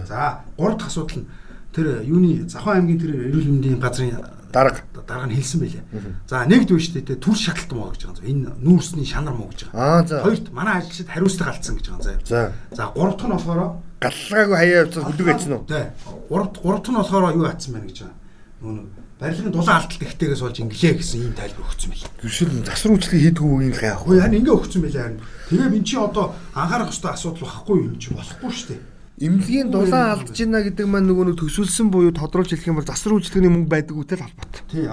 За. 0.07 0.47
Гурав 0.55 0.79
дахь 0.79 0.87
асуудал 0.87 1.19
нь 1.19 1.27
тэр 1.75 1.87
юуны 2.07 2.47
Завхан 2.47 2.87
аймгийн 2.87 3.01
тэр 3.03 3.13
эрүүл 3.27 3.51
мэндийн 3.51 3.83
газрын 3.83 4.23
Дарга. 4.55 4.87
дарга 5.03 5.27
нь 5.27 5.35
хэлсэн 5.35 5.59
байлээ. 5.67 5.83
За 6.31 6.47
нэгд 6.47 6.71
биш 6.71 6.95
дээ 6.95 7.19
түр 7.19 7.35
шаталт 7.35 7.75
муу 7.75 7.91
гэж 7.91 8.07
байгаа 8.07 8.23
юм. 8.23 8.31
Энэ 8.31 8.55
нүүрсний 8.63 9.03
шанар 9.09 9.35
муу 9.35 9.51
гэж 9.51 9.67
Аа 9.75 10.07
байгаа. 10.07 10.23
Хоёрт 10.31 10.47
манай 10.55 10.79
ажилчид 10.79 11.11
хариуцлага 11.11 11.51
алдсан 11.59 11.75
гэж 11.75 11.87
байгаа 11.91 12.15
юм. 12.15 12.23
За. 12.23 12.53
За 12.71 12.93
гурав 12.95 13.17
дахь 13.19 13.27
нь 13.27 13.35
болохоор 13.35 13.83
Галлагаагүй 14.03 14.57
хаяа 14.59 14.81
явцсан 14.83 15.03
хүлэг 15.07 15.29
айцсан 15.33 15.53
уу? 15.55 15.65
Тий. 15.71 15.85
Гурав 16.29 16.49
гурав 16.63 16.81
дахь 16.83 16.93
нь 16.93 16.99
болохоор 16.99 17.37
юу 17.39 17.47
атсан 17.47 17.73
байна 17.73 17.87
гэж 17.87 17.99
байгаа. 18.03 18.19
Нөгөө 18.63 18.85
барилгын 19.23 19.53
дулаан 19.55 19.79
алдалт 19.79 20.03
ихтэйгээс 20.03 20.43
болж 20.43 20.57
инглээ 20.59 20.95
гэсэн 20.99 21.21
ийм 21.23 21.35
тайлбар 21.39 21.67
өгсөн 21.71 21.91
байл. 21.95 22.11
Гэвшил 22.19 22.51
засвар 22.67 22.93
үйлчлэг 22.99 23.23
хийдгүү 23.23 23.51
юм 23.63 23.75
яах 23.79 24.03
Үгүй 24.03 24.17
вэ? 24.19 24.23
харин 24.27 24.39
ингээ 24.43 24.59
өгсөн 24.59 24.81
байлаа 24.83 25.03
харин. 25.07 25.21
Тэгээ 25.47 25.71
мен 25.71 25.85
чи 25.87 25.95
одоо 25.95 26.25
анхаарах 26.59 26.91
ёстой 26.91 27.11
асуудал 27.15 27.47
байхгүй 27.47 27.77
юм 27.87 27.95
чи 28.03 28.09
болохгүй 28.11 28.51
шүү 28.51 28.69
дээ. 28.75 28.81
Имлэгийн 29.23 29.69
дулаан 29.71 30.11
алдж 30.19 30.35
байна 30.35 30.59
гэдэг 30.67 30.87
маань 30.91 31.07
нөгөө 31.07 31.25
нэг 31.31 31.37
төсвөлсөн 31.39 31.89
буюу 31.95 32.11
тодруулж 32.11 32.51
хэлэх 32.51 32.67
юм 32.67 32.83
бол 32.83 32.89
засвар 32.91 33.15
үйлчлэгийн 33.23 33.55
мөнгө 33.55 33.71
байдаг 33.71 33.95
үтэй 33.95 34.19
л 34.19 34.25
холбоотой. 34.27 34.63
Тий. 34.67 34.85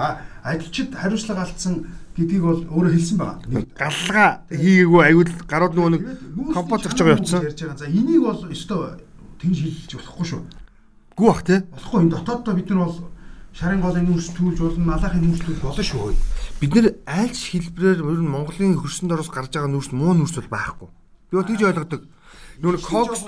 Ажилчид 0.45 0.93
хариуцлага 0.93 1.41
алдсан 1.50 1.74
гэдгийг 2.19 2.43
бол 2.43 2.62
өөрөө 2.67 2.93
хэлсэн 2.93 3.17
байгаа. 3.17 3.39
Галлага 3.79 4.25
хийгээгүй 4.51 5.01
аюул 5.08 5.32
гарууд 5.47 5.73
нөгөө 5.75 5.91
нэг 5.95 6.03
компот 6.53 6.84
зогч 6.84 6.99
байгаа 6.99 7.15
явцсан. 7.17 7.41
ярьж 7.47 7.62
байгаа. 7.63 7.79
За 7.79 7.88
энийг 7.88 8.21
бол 8.23 8.41
өстой 8.51 8.99
тэгж 9.39 9.58
хэлж 9.63 9.91
болохгүй 9.95 10.25
шүү. 10.27 10.41
Гүү 11.15 11.27
бах 11.27 11.41
те. 11.47 11.55
Болохгүй 11.71 11.99
энэ 12.03 12.13
дотооддоо 12.15 12.53
бид 12.55 12.69
нар 12.69 12.79
бол 12.86 12.97
шарын 13.55 13.82
голын 13.82 14.05
нүүрс 14.08 14.29
түүж 14.36 14.58
болно, 14.60 14.86
малахын 14.86 15.23
нүүрс 15.23 15.43
түүж 15.47 15.60
болно 15.63 15.84
шүү. 15.84 16.13
Бид 16.60 16.71
нэр 16.75 16.88
аль 17.08 17.34
ч 17.34 17.55
хэлбэрээр 17.55 18.03
ер 18.03 18.21
нь 18.23 18.32
Монголын 18.32 18.79
хөрсөн 18.79 19.10
дороос 19.10 19.32
гарч 19.32 19.55
байгаа 19.55 19.71
нүүрс 19.71 19.91
муу 19.95 20.13
нүүрс 20.15 20.36
бол 20.43 20.53
байхгүй. 20.53 20.89
Би 21.32 21.34
бол 21.39 21.47
тэгж 21.47 21.62
ойлгодог. 21.65 22.01
Нөгөө 22.60 22.84
кокс 22.84 23.23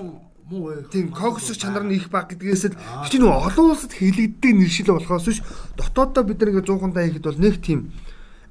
тийм 0.91 1.11
коксох 1.11 1.57
чанар 1.57 1.83
нь 1.87 1.95
их 1.95 2.09
баг 2.11 2.27
гэдгээс 2.27 2.63
л 2.67 2.75
чи 3.07 3.17
нөгөө 3.19 3.55
олон 3.55 3.71
улсад 3.71 3.95
хэлэгддэг 3.95 4.51
нэршил 4.51 4.99
болохоос 4.99 5.25
биш 5.31 5.39
дотооддоо 5.79 6.23
бид 6.27 6.43
нэг 6.43 6.67
зуухандаа 6.67 7.07
хийхэд 7.07 7.23
бол 7.23 7.39
нэг 7.39 7.55
тийм 7.63 7.79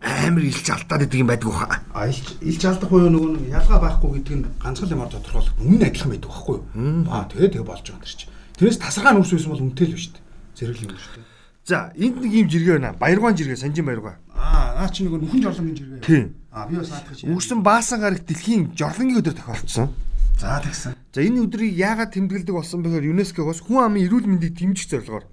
амар 0.00 0.44
илч 0.44 0.68
алдаад 0.72 1.04
идэг 1.04 1.20
юм 1.20 1.28
байдаг 1.28 1.52
хаа. 1.52 1.84
А 1.92 2.08
илч 2.08 2.40
илч 2.40 2.62
алдах 2.64 2.88
буюу 2.88 3.12
нөгөө 3.12 3.30
нэг 3.36 3.44
ялгаа 3.52 3.78
байхгүй 3.84 4.10
гэдэг 4.20 4.36
нь 4.40 4.46
ганцхан 4.56 4.92
юмар 4.96 5.12
тодорхойлох 5.12 5.54
үнэн 5.60 5.84
адилхан 5.84 6.10
байдаг 6.16 6.30
байхгүй 6.32 6.56
юу? 6.56 6.64
Аа 7.12 7.28
тэгээ 7.28 7.52
тэгээ 7.52 7.68
болж 7.68 7.84
байгаа 7.84 8.00
юм 8.00 8.08
чи. 8.08 8.26
Тэрээс 8.56 8.78
тасархаа 8.80 9.12
нүрс 9.12 9.32
байсан 9.36 9.52
бол 9.52 9.64
үнэтэй 9.64 9.86
л 9.88 9.96
биш 9.96 10.06
үү? 10.08 10.20
Зэрэг 10.56 10.78
юм 10.80 10.96
шүү 10.96 11.12
дээ. 11.20 11.28
За 11.68 11.92
энд 11.92 12.16
нэг 12.16 12.32
юм 12.32 12.48
жиргээ 12.48 12.74
байна. 12.80 12.96
Баяргаан 12.96 13.36
жиргээ, 13.36 13.60
санжин 13.60 13.84
баяргаа. 13.84 14.16
Аа 14.32 14.80
наа 14.80 14.88
чи 14.88 15.04
нөгөө 15.04 15.20
нүхэн 15.20 15.44
жорлонгийн 15.44 15.76
жиргээ. 15.76 16.00
Тийм. 16.00 16.24
Аа 16.48 16.64
би 16.64 16.80
бас 16.80 16.88
наадах 16.88 17.12
гэж. 17.12 17.28
Үүрсэн 17.28 17.60
баасан 17.60 18.00
гарагт 18.00 18.24
дэлхийн 18.24 18.72
жорлонгийн 18.72 19.20
өдөр 19.20 19.36
тохиолдсон. 19.36 19.92
За 20.40 20.60
тэгсэн. 20.64 20.96
За 21.12 21.20
энэ 21.20 21.44
өдрийг 21.44 21.76
яагаад 21.76 22.16
тэмдэглэдэг 22.16 22.56
болсон 22.56 22.80
бэхээр 22.80 23.12
ЮНЕСКО-гоос 23.12 23.60
хүн 23.60 23.84
амын 23.84 24.08
эрүүл 24.08 24.24
мэндийг 24.24 24.56
дэмжих 24.56 24.88
зорилгоор 24.88 25.28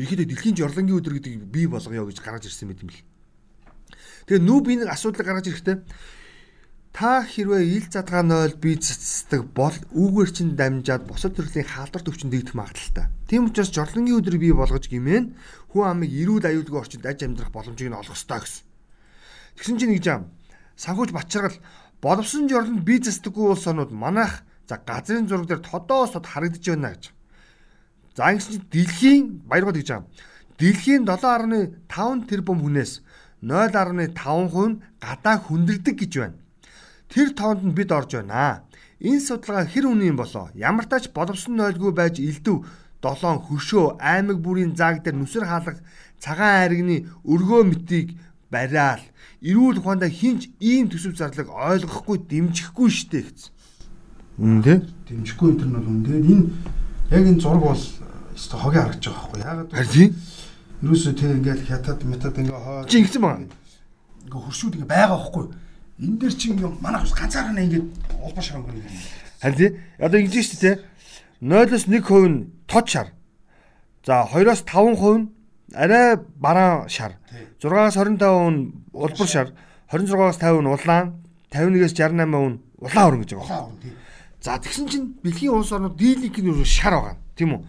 ерөнхийдөө 0.00 0.26
дэлхийн 0.32 0.56
жорлонгийн 0.56 0.96
өдөр 0.96 1.14
гэдгийг 1.20 1.44
бий 1.52 1.68
болгоё 1.68 2.08
гэж 2.08 2.18
гаргаж 2.24 2.48
ирсэн 2.48 2.72
мэт 2.72 2.80
юм 2.80 2.88
бэл. 2.88 3.04
Тэгээ 4.26 4.42
нүүб 4.46 4.64
энэ 4.72 4.90
асуудлыг 4.90 5.26
гаргаж 5.26 5.46
ирэхдээ 5.50 5.76
та 6.92 7.24
хэрвээ 7.24 7.64
ил 7.64 7.86
задгаа 7.88 8.22
нойл 8.22 8.54
бие 8.60 8.76
цэцдэг 8.76 9.48
бол 9.56 9.72
үүгээр 9.96 10.30
чин 10.36 10.48
дамжаад 10.60 11.08
бусад 11.08 11.32
төрлийн 11.34 11.64
хаалдар 11.64 12.04
төвчин 12.04 12.28
дэгдэх 12.28 12.52
магадaltaй. 12.52 13.08
Тийм 13.26 13.48
учраас 13.48 13.72
жорлонгийн 13.72 14.20
өдрийг 14.20 14.44
бий 14.44 14.52
болгож 14.52 14.92
гимэн 14.92 15.32
хүн 15.72 15.88
амыг 15.88 16.12
эрүүл 16.12 16.44
аюулгүй 16.44 16.78
орчинд 16.78 17.08
аж 17.08 17.24
амьдрах 17.24 17.48
боломжийг 17.48 17.88
нь 17.88 17.96
олгох 17.96 18.12
ёстой 18.12 18.44
гэсэн. 18.44 18.64
Тэгсэн 19.56 19.76
чинь 19.80 19.92
нэг 19.96 20.04
жам 20.04 20.28
санхүүж 20.76 21.10
Батчаргал 21.16 21.56
боловсон 22.04 22.44
жорлонд 22.52 22.84
бие 22.84 23.00
зэсдэггүй 23.00 23.46
улс 23.56 23.64
орнууд 23.64 23.92
манайх 23.96 24.44
за 24.68 24.76
газрын 24.76 25.28
зураг 25.28 25.48
дээр 25.48 25.64
тодоос 25.64 26.12
тод 26.12 26.28
харагдаж 26.28 26.60
байна 26.60 26.92
гэж. 26.92 27.08
За 28.16 28.28
ингэсэн 28.32 28.52
чинь 28.52 28.68
дэлхийн 28.68 29.24
баяргал 29.48 29.80
гэж 29.80 29.88
байгаа. 29.88 30.08
Дэлхийн 30.60 31.02
7.5 31.08 32.28
тэрбум 32.28 32.60
хүнээс 32.60 33.00
0.5% 33.42 34.68
нь 34.70 34.80
гадаа 35.02 35.36
хүндэрдэг 35.42 35.96
гэж 35.98 36.12
байна. 36.18 36.38
Тэр 37.10 37.34
тоонд 37.34 37.66
нь 37.66 37.74
бид 37.74 37.90
орж 37.90 38.14
байна. 38.14 38.62
Энэ 39.02 39.20
судалгаа 39.20 39.66
хэр 39.66 39.90
үнэн 39.90 40.16
болоо? 40.16 40.54
Ямар 40.54 40.86
тач 40.86 41.10
боловсон 41.10 41.58
нойлгүй 41.58 41.90
байж 41.90 42.22
элдв 42.22 42.62
7 43.02 43.42
хөшөө 43.50 43.98
аймаг 43.98 44.38
бүрийн 44.38 44.78
зааг 44.78 45.02
дээр 45.02 45.18
нүсэр 45.18 45.42
хаалга 45.42 45.82
цагаан 46.22 46.70
айргны 46.70 47.10
өргөө 47.26 47.62
мэтийг 47.66 48.14
бариал 48.46 49.02
эрүүл 49.42 49.82
ухаандаа 49.82 50.06
хинч 50.06 50.54
ийм 50.62 50.86
төсөв 50.86 51.18
зарлаг 51.18 51.50
ойлгохгүй 51.50 52.18
дэмжихгүй 52.30 52.88
штэ 52.94 53.26
гэсэн. 53.26 53.50
Үнэн 54.38 54.62
тий? 54.62 54.78
Дэмжихгүй 55.10 55.48
энэ 55.58 55.66
нь 55.66 55.74
бол 55.74 55.88
үнэн. 55.90 56.04
Тэгээд 56.06 56.30
энэ 56.30 56.46
яг 57.10 57.24
энэ 57.26 57.42
зураг 57.42 57.62
бол 57.66 57.84
өстой 58.38 58.58
хогийн 58.62 58.86
харагдаж 58.86 59.06
байгаа 59.10 59.26
байхгүй 59.26 59.40
яагаад 59.42 59.70
Харин 59.74 60.10
Юусоо 60.82 61.14
тэг 61.14 61.30
ингээл 61.38 61.62
хятад 61.62 62.02
метад 62.02 62.34
ингээ 62.38 62.58
хоо 62.58 62.84
Чи 62.90 62.98
ингэсэн 62.98 63.22
байна. 63.22 63.46
ингээ 64.26 64.42
хуршууд 64.42 64.74
ингээ 64.74 64.90
байгаа 64.90 65.14
байхгүй. 65.14 65.44
Энэ 66.02 66.18
дээр 66.18 66.34
чи 66.34 66.46
ингээ 66.50 66.70
манайх 66.82 67.06
ганцаараа 67.14 67.54
ингээ 67.54 67.82
улбар 68.18 68.42
шарам 68.42 68.66
гэнэ. 68.66 68.82
Харин 69.42 69.58
тий? 69.58 69.70
Одоо 70.02 70.18
ингэж 70.18 70.42
штэ 70.42 70.58
тий? 70.58 70.74
0-оос 71.38 71.86
1% 71.86 72.26
нь 72.26 72.50
тод 72.66 72.86
шар. 72.90 73.14
За 74.02 74.26
2-оос 74.26 74.66
5% 74.66 75.18
нь 75.22 75.30
арай 75.74 76.18
бараан 76.38 76.88
шар. 76.90 77.18
6-аас 77.62 77.94
25% 77.94 78.50
нь 78.50 78.74
улбар 78.92 79.28
шар. 79.30 79.48
26-аас 79.86 80.38
50% 80.42 80.62
нь 80.62 80.66
улаан. 80.66 81.06
51-ээс 81.54 81.94
68% 81.94 82.10
нь 82.18 82.58
улаан 82.82 83.06
хөрөнгө 83.06 83.22
гэж 83.22 83.32
байгаа. 83.38 83.70
Тий. 83.82 83.94
За 84.42 84.58
тэгсэн 84.58 84.86
чинь 84.90 85.06
бэлгийн 85.22 85.54
улс 85.54 85.70
орнууд 85.70 85.94
дийлик 85.94 86.38
нь 86.42 86.64
шар 86.66 86.94
байгаа. 86.98 87.16
Тийм 87.38 87.54
үү? 87.54 87.62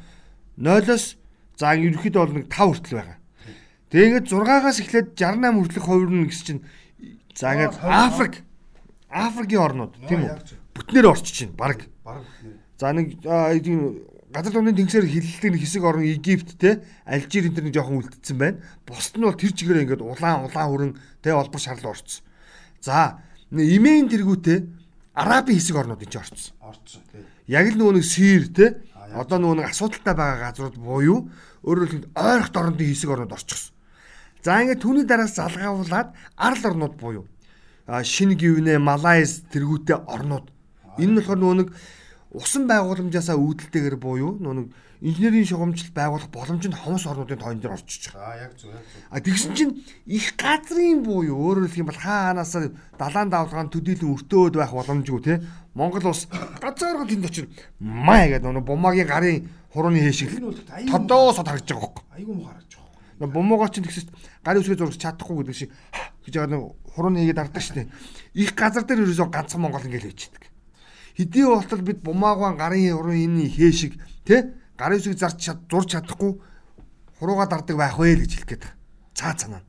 0-оос 0.57 1.17
за 1.63 1.79
ерөнхийдөө 1.79 2.21
бол 2.27 2.35
нэг 2.35 2.47
5 2.51 2.59
хүртэл 2.59 2.99
байгаа. 2.99 3.17
Тэгээд 3.87 4.27
6-аас 4.27 4.77
эхлээд 4.83 5.07
68 5.15 5.55
хүртэлх 5.63 5.87
хувир 5.87 6.11
нь 6.11 6.27
гэсэн 6.27 6.43
чинь 6.43 6.61
за 7.31 7.55
ингээд 7.55 7.79
Африк 7.79 8.43
Африкийн 9.07 9.63
орнууд 9.63 9.93
тийм 10.11 10.27
үү? 10.27 10.35
Бүтнээр 10.75 11.07
орчиж 11.07 11.47
чинь 11.47 11.55
баг. 11.55 11.87
За 12.75 12.91
нэг 12.91 13.15
тийм 13.23 14.03
газар 14.33 14.51
дундын 14.51 14.75
тэнгисээр 14.75 15.07
хилэлдэг 15.07 15.51
нэг 15.55 15.61
хэсэг 15.63 15.83
орн 15.87 16.03
Египт 16.03 16.57
те 16.59 16.83
Алжир 17.07 17.47
энэ 17.47 17.55
төр 17.55 17.65
нэг 17.69 17.75
жоохон 17.79 18.01
үлдсэн 18.01 18.35
байна. 18.35 18.59
Бусд 18.83 19.15
нь 19.15 19.23
бол 19.23 19.39
тэр 19.39 19.53
чигээр 19.55 19.87
ингээд 19.87 20.03
улаан 20.03 20.49
улаан 20.49 20.67
хүрэн 20.67 20.91
те 21.23 21.31
олбор 21.31 21.61
шарлал 21.63 21.95
орцсон. 21.95 22.25
За 22.83 23.23
эмээн 23.53 24.11
тэргүүтээ 24.11 24.59
Арабын 25.15 25.55
хэсэг 25.55 25.77
орнууд 25.77 26.01
энэ 26.01 26.11
ч 26.11 26.17
орцсон. 26.17 26.57
Орцсон. 26.59 27.01
Яг 27.45 27.69
л 27.71 27.77
нөгөө 27.77 28.01
нэг 28.01 28.05
Сир 28.09 28.49
те 28.49 28.81
одоо 29.13 29.37
нөгөө 29.37 29.57
нэг 29.61 29.69
асуудалтай 29.69 30.15
байгаа 30.17 30.49
газрууд 30.49 30.77
буюу 30.81 31.29
өөрөөр 31.63 31.89
хэлбэл 31.89 32.15
ойрхт 32.15 32.55
орнуудын 32.55 32.89
хэсэг 32.91 33.09
орнууд 33.09 33.35
орчихсон. 33.35 33.73
За 34.43 34.59
ингээд 34.59 34.83
түүний 34.83 35.05
дараас 35.07 35.35
залгаавуулаад 35.39 36.09
арал 36.35 36.63
орнууд 36.67 36.95
буюу 36.99 37.23
а, 37.87 38.03
шинэ 38.03 38.35
гівнэ 38.35 38.79
Малайз 38.79 39.47
тэргүүтээ 39.51 40.03
орнууд. 40.07 40.51
Энэ 40.99 41.11
нь 41.11 41.17
болохоор 41.19 41.39
нөгөө 41.39 41.57
нэг 41.63 41.69
усан 42.33 42.67
байгууламжаасаа 42.67 43.39
үүдэлтэйгээр 43.39 43.97
буюу 44.01 44.35
нөгөө 44.41 44.57
нэг 44.59 44.67
инженерийн 45.03 45.47
шугамжлалт 45.47 45.93
байгуулах 45.93 46.31
боломжтой 46.31 46.71
хомос 46.71 47.05
орнуудын 47.07 47.39
тоонд 47.39 47.61
дээр 47.61 47.75
орчиж 47.75 48.09
байгаа. 48.09 48.23
Аа 48.23 48.41
яг 48.47 48.53
зөв. 48.55 48.71
А 49.11 49.19
тэгсэн 49.19 49.51
чинь 49.53 49.83
их 50.07 50.33
газрын 50.39 51.03
буюу 51.03 51.35
өөрөөр 51.35 51.67
хэлэх 51.67 51.81
юм 51.83 51.89
бол 51.91 51.99
хаанаасаа 51.99 52.71
далайн 52.95 53.29
давлгаан 53.29 53.67
төдийлөн 53.67 54.15
өртөөд 54.15 54.55
байх 54.55 54.71
боломжгүй 54.71 55.21
те 55.21 55.43
Монгол 55.75 56.07
улс 56.07 56.31
газар 56.63 56.97
гол 56.97 57.11
тэнд 57.11 57.27
очив 57.27 57.51
маа 57.79 58.31
гэдэг 58.31 58.47
нөгөө 58.47 58.63
бумагийн 58.63 59.11
гарын 59.11 59.43
хурууны 59.73 59.99
Энэ 59.99 60.69
аюу 60.69 60.91
тодоосод 60.93 61.47
харагдаж 61.49 61.69
байгаа 61.73 61.81
хөөхгүй. 61.81 62.03
айгүй 62.15 62.35
муу 62.37 62.45
харагдаж 62.47 62.73
байгаа. 62.77 63.33
Бумуугаа 63.33 63.69
чинь 63.73 63.83
тэгсэж 63.85 64.07
гарын 64.45 64.61
үсгээ 64.61 64.77
зурж 64.79 64.95
чадахгүй 65.01 65.35
гэдэг 65.41 65.55
шиг 65.57 65.69
гэж 66.25 66.33
яагаад 66.37 66.51
нөгөө 66.53 66.69
хурууны 66.93 67.17
хийгээд 67.23 67.39
дардаг 67.41 67.61
штеп. 67.63 67.87
Их 68.33 68.51
газар 68.53 68.83
дээр 68.85 69.01
ерөөсөө 69.05 69.29
ганцхан 69.33 69.61
Монгол 69.61 69.85
ингээл 69.85 70.09
хийчихдэг. 70.13 70.43
Хэдий 71.17 71.45
болтол 71.45 71.81
бид 71.81 71.99
бумаагаан 72.05 72.57
гарын 72.57 72.93
хурууны 72.93 73.45
хэшиг 73.49 73.97
те 74.25 74.53
гарын 74.77 74.97
үсгийг 74.99 75.17
зарч 75.17 75.37
чад- 75.41 75.65
зурж 75.69 75.89
чадахгүй 75.93 76.37
хурууга 77.19 77.45
дардаг 77.47 77.77
байх 77.77 77.97
вэ 77.97 78.13
л 78.17 78.21
гэж 78.25 78.31
хэлэх 78.43 78.49
гээд. 78.49 78.63
Цаа 79.13 79.33
цанаа. 79.37 79.61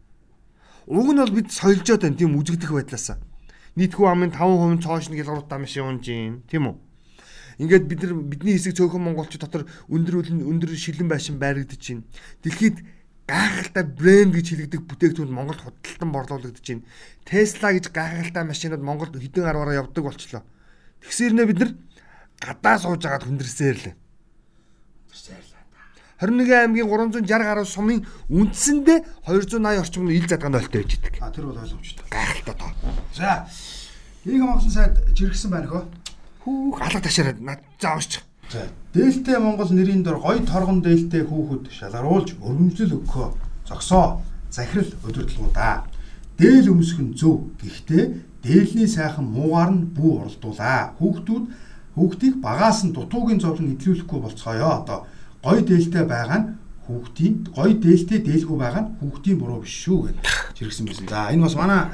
Уг 0.88 1.12
нь 1.12 1.20
бол 1.20 1.32
бид 1.32 1.48
соёлжоод 1.52 2.02
байна 2.02 2.16
тийм 2.16 2.36
үзэгдэх 2.36 2.72
байдлаасаа. 2.72 3.16
Нийтхүү 3.76 4.06
амын 4.08 4.30
5% 4.32 4.82
цоош 4.84 5.08
нэг 5.08 5.24
ялгууртаа 5.24 5.58
маш 5.58 5.76
явж 5.76 6.04
юм 6.08 6.42
тийм 6.48 6.64
үү? 6.68 6.76
Ингээд 7.58 7.84
бид 7.86 8.02
нар 8.02 8.14
бидний 8.18 8.54
хэсэг 8.58 8.74
цөөхөн 8.74 9.02
монголчууд 9.02 9.42
дотор 9.42 9.62
өндөр 9.86 10.20
үлэн 10.20 10.42
өндөр 10.42 10.74
шилэн 10.74 11.08
байшин 11.08 11.38
байрагдаж 11.38 11.78
байна. 11.78 12.04
Дэлхийд 12.42 12.82
гайхалтай 13.30 13.84
брэнд 13.84 14.34
гэж 14.34 14.46
хэлэгдэх 14.52 14.82
бүтээгдэхүүн 14.84 15.32
Монголд 15.32 15.62
худалдан 15.62 16.10
борлуулагдаж 16.12 16.66
байна. 16.66 16.84
Tesla 17.24 17.72
гэж 17.72 17.88
гайхалтай 17.94 18.44
машинууд 18.44 18.82
Монголд 18.82 19.16
хэдэн 19.16 19.44
гаруаараа 19.46 19.80
явдаг 19.86 20.04
болчлоо. 20.04 20.42
Тэгсэрнэ 21.00 21.46
бид 21.46 21.58
нар 21.62 21.70
гадаа 22.42 22.76
сууж 22.78 23.02
агаад 23.06 23.24
хүндэрсээр 23.24 23.78
л. 23.80 23.94
21 26.20 26.52
аймгийн 26.52 26.88
360 26.88 27.26
гаруй 27.26 27.66
сумын 27.66 28.06
үндсэндээ 28.30 29.26
280 29.26 29.82
орчим 29.82 30.08
ил 30.08 30.28
задгаанд 30.28 30.56
олтой 30.56 30.82
байж 30.82 30.94
идэг. 30.94 31.14
А 31.20 31.30
тэр 31.30 31.48
бол 31.48 31.58
ойлгомжтой. 31.58 32.06
Гайхалтай 32.10 32.54
тоо. 32.54 32.70
За. 33.12 33.48
Нэг 34.24 34.40
хамгаалсан 34.40 34.70
сайд 34.70 34.94
жиргсэн 35.12 35.50
байна 35.50 35.68
хөө. 35.68 35.84
Хүүх 36.44 36.76
алга 36.84 37.00
ташаараа 37.00 37.40
над 37.40 37.60
заавч. 37.80 38.20
За. 38.52 38.68
Дээлтэй 38.92 39.40
Монгол 39.40 39.72
нэрийн 39.72 40.04
дор 40.04 40.20
гой 40.20 40.44
торгон 40.44 40.84
дээлтэй 40.84 41.24
хүүхэд 41.24 41.72
шалгаруулж 41.72 42.36
өргөмжлөл 42.36 43.00
өгөхөө 43.00 43.28
зогсоо 43.64 44.20
захирал 44.52 44.92
өдөртлгүүдаа. 45.08 45.88
Дээл 46.36 46.68
өмсөх 46.68 47.00
нь 47.00 47.16
зөв. 47.16 47.48
Гэхдээ 47.64 48.04
дээлний 48.44 48.84
сайхан 48.84 49.24
муугаар 49.24 49.72
нь 49.72 49.88
бүү 49.96 50.12
уралдуулаа. 50.20 50.92
Хүүхдүүд 51.00 51.44
хүүхдийг 51.96 52.34
багаас 52.44 52.84
нь 52.84 52.92
дутуугийн 52.92 53.40
зовлон 53.40 53.72
идэлүүлэхгүй 53.80 54.20
болцгоё. 54.20 54.68
Одоо 54.84 55.08
гой 55.40 55.64
дээлтэй 55.64 56.04
байгаа 56.04 56.38
нь 56.44 56.48
хүүхдийн 56.84 57.34
гой 57.56 57.72
дээлтэй 57.80 58.20
дээлгүй 58.20 58.58
байгаа 58.60 58.82
нь 58.84 58.92
хүүхдийн 59.00 59.40
буруу 59.40 59.64
биш 59.64 59.72
шүү 59.88 60.12
гэж 60.12 60.16
жиргсэн 60.60 60.84
байсан. 60.92 61.08
За 61.08 61.32
энэ 61.32 61.48
бас 61.48 61.56
манай 61.56 61.88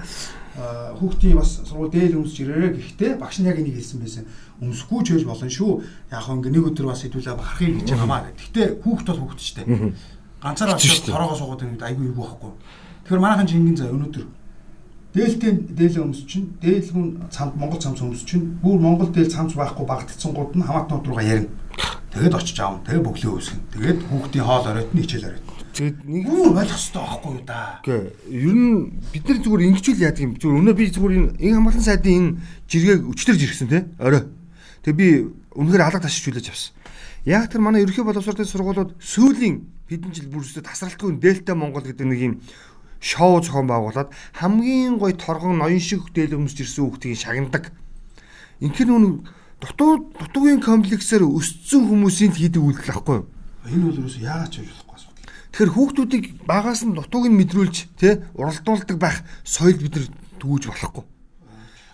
хүүхдийн 0.58 1.38
бас 1.38 1.62
сургууль 1.62 1.94
дээл 1.94 2.18
өмсөж 2.18 2.38
ирээрээ 2.42 2.72
гэхдээ 2.74 3.12
багш 3.22 3.38
нь 3.38 3.46
яг 3.46 3.58
энийг 3.62 3.78
хэлсэн 3.78 4.00
байсан. 4.02 4.24
Өмсөхгүй 4.58 5.00
ч 5.06 5.08
байж 5.14 5.24
болно 5.30 5.46
шүү. 5.46 5.72
Яг 6.10 6.22
хөө 6.26 6.34
ингээ 6.42 6.52
нэг 6.58 6.66
өдөр 6.74 6.86
бас 6.90 7.00
хэдүүлээ 7.06 7.38
бахархыг 7.38 7.74
гэж 7.80 7.88
хамаа 7.94 8.20
гэх. 8.26 8.38
Гэхдээ 8.50 8.66
хүүхд 8.82 9.06
бол 9.06 9.20
хүүхд 9.30 9.38
ч 9.38 9.48
дээ. 9.62 9.94
Ганцаараа 10.42 10.74
тороогоо 10.76 11.38
суугаад 11.38 11.62
байгаад 11.62 11.86
айгүй 11.86 12.04
юу 12.10 12.18
байхгүй. 12.18 12.52
Тэгэхээр 13.06 13.22
манайхан 13.22 13.46
чинь 13.46 13.60
ингийн 13.62 13.78
заа 13.78 13.94
өнөөдөр 13.94 14.26
дээлтэй 15.14 15.52
дээлээ 15.74 16.02
өмс 16.06 16.22
чинь 16.26 16.54
дээлгүн 16.62 17.30
цамд 17.30 17.54
Монгол 17.58 17.82
цамц 17.82 17.98
өмс 18.02 18.22
чинь 18.26 18.58
бүр 18.62 18.78
Монгол 18.78 19.10
дээл 19.10 19.30
цамц 19.30 19.54
байхгүй 19.54 19.86
багтцсангууд 19.86 20.54
нь 20.54 20.66
хамаатнууд 20.66 21.06
руугаа 21.06 21.26
ярина. 21.26 21.50
Тэгээд 22.14 22.34
очиж 22.34 22.58
аав. 22.62 22.82
Тэгээд 22.86 23.06
бөглөө 23.06 23.32
үүсгэн. 23.38 23.60
Тэгээд 23.74 23.98
хүүхдийн 24.06 24.46
хоол 24.46 24.66
оройтны 24.70 25.02
хичээл 25.02 25.28
оройтны. 25.30 25.59
Тэгээд 25.70 25.98
нэг 26.04 26.24
Юу 26.26 26.50
ойлгох 26.50 26.74
хэрэгтэй 26.74 27.00
байхгүй 27.00 27.32
юу 27.34 27.44
да. 27.46 27.80
Гэ 27.86 27.96
ер 28.26 28.54
нь 28.54 29.00
бид 29.12 29.24
нар 29.28 29.38
зүгээр 29.38 29.66
ингэчүүл 29.70 30.04
яадаг 30.04 30.24
юм. 30.24 30.32
Зүгээр 30.36 30.58
өнөө 30.60 30.74
би 30.74 30.84
зүгээр 30.90 31.14
энэ 31.14 31.30
энэ 31.38 31.56
хамгаалсан 31.56 31.86
сайдын 31.86 32.14
энэ 32.18 32.30
жиргээг 32.66 33.02
өчтөрж 33.06 33.40
ирсэн 33.46 33.68
те. 33.70 33.86
Орой. 34.02 34.26
Тэгээ 34.82 34.98
би 34.98 35.08
үнэхээр 35.54 35.86
алга 35.86 36.02
ташиж 36.02 36.26
хүлээж 36.26 36.48
авсан. 36.50 36.74
Яг 37.24 37.52
тэр 37.52 37.60
манай 37.62 37.84
ерөнхий 37.84 38.02
боловсролын 38.02 38.48
сургуулиуд 38.48 38.96
сүүлийн 38.98 39.68
хэдэн 39.86 40.10
жил 40.14 40.32
бүрсэд 40.32 40.64
тасралтгүй 40.64 41.20
Дельта 41.20 41.54
Монгол 41.54 41.84
гэдэг 41.84 42.06
нэг 42.06 42.20
юм 42.20 42.34
шоу 43.00 43.40
зохион 43.40 43.68
байгуулад 43.68 44.12
хамгийн 44.34 44.96
гоё 44.96 45.12
торгон 45.16 45.58
ноён 45.58 45.80
шиг 45.80 46.08
дээл 46.14 46.36
өмсөж 46.36 46.64
ирсэн 46.64 46.84
хүүхдгийг 46.84 47.20
шагнадаг. 47.20 47.64
Инхээр 48.60 48.88
нүг 48.88 49.28
дутуу 49.60 50.12
дутуугийн 50.16 50.60
комплексээр 50.60 51.24
өссөн 51.24 51.88
хүмүүсийн 51.88 52.32
хийдэг 52.32 52.60
үйлдэл 52.60 52.96
ахгүй 52.96 53.16
юу? 53.20 53.26
Энэ 53.68 53.84
бол 53.88 53.98
ерөөсөө 54.00 54.24
яагаад 54.24 54.52
ч 54.52 54.56
болохгүй. 54.64 54.89
Тэгэхээр 55.50 55.74
хүүхдүүдийг 55.74 56.24
багаас 56.46 56.86
нь 56.86 56.94
дутууг 56.94 57.26
нь 57.26 57.38
мэдрүүлж 57.38 57.76
тий 57.98 58.22
уралдуулдаг 58.38 58.96
байх 58.98 59.26
соёл 59.42 59.78
бид 59.78 59.94
нар 59.98 60.06
тгүүж 60.38 60.70
болохгүй. 60.70 61.04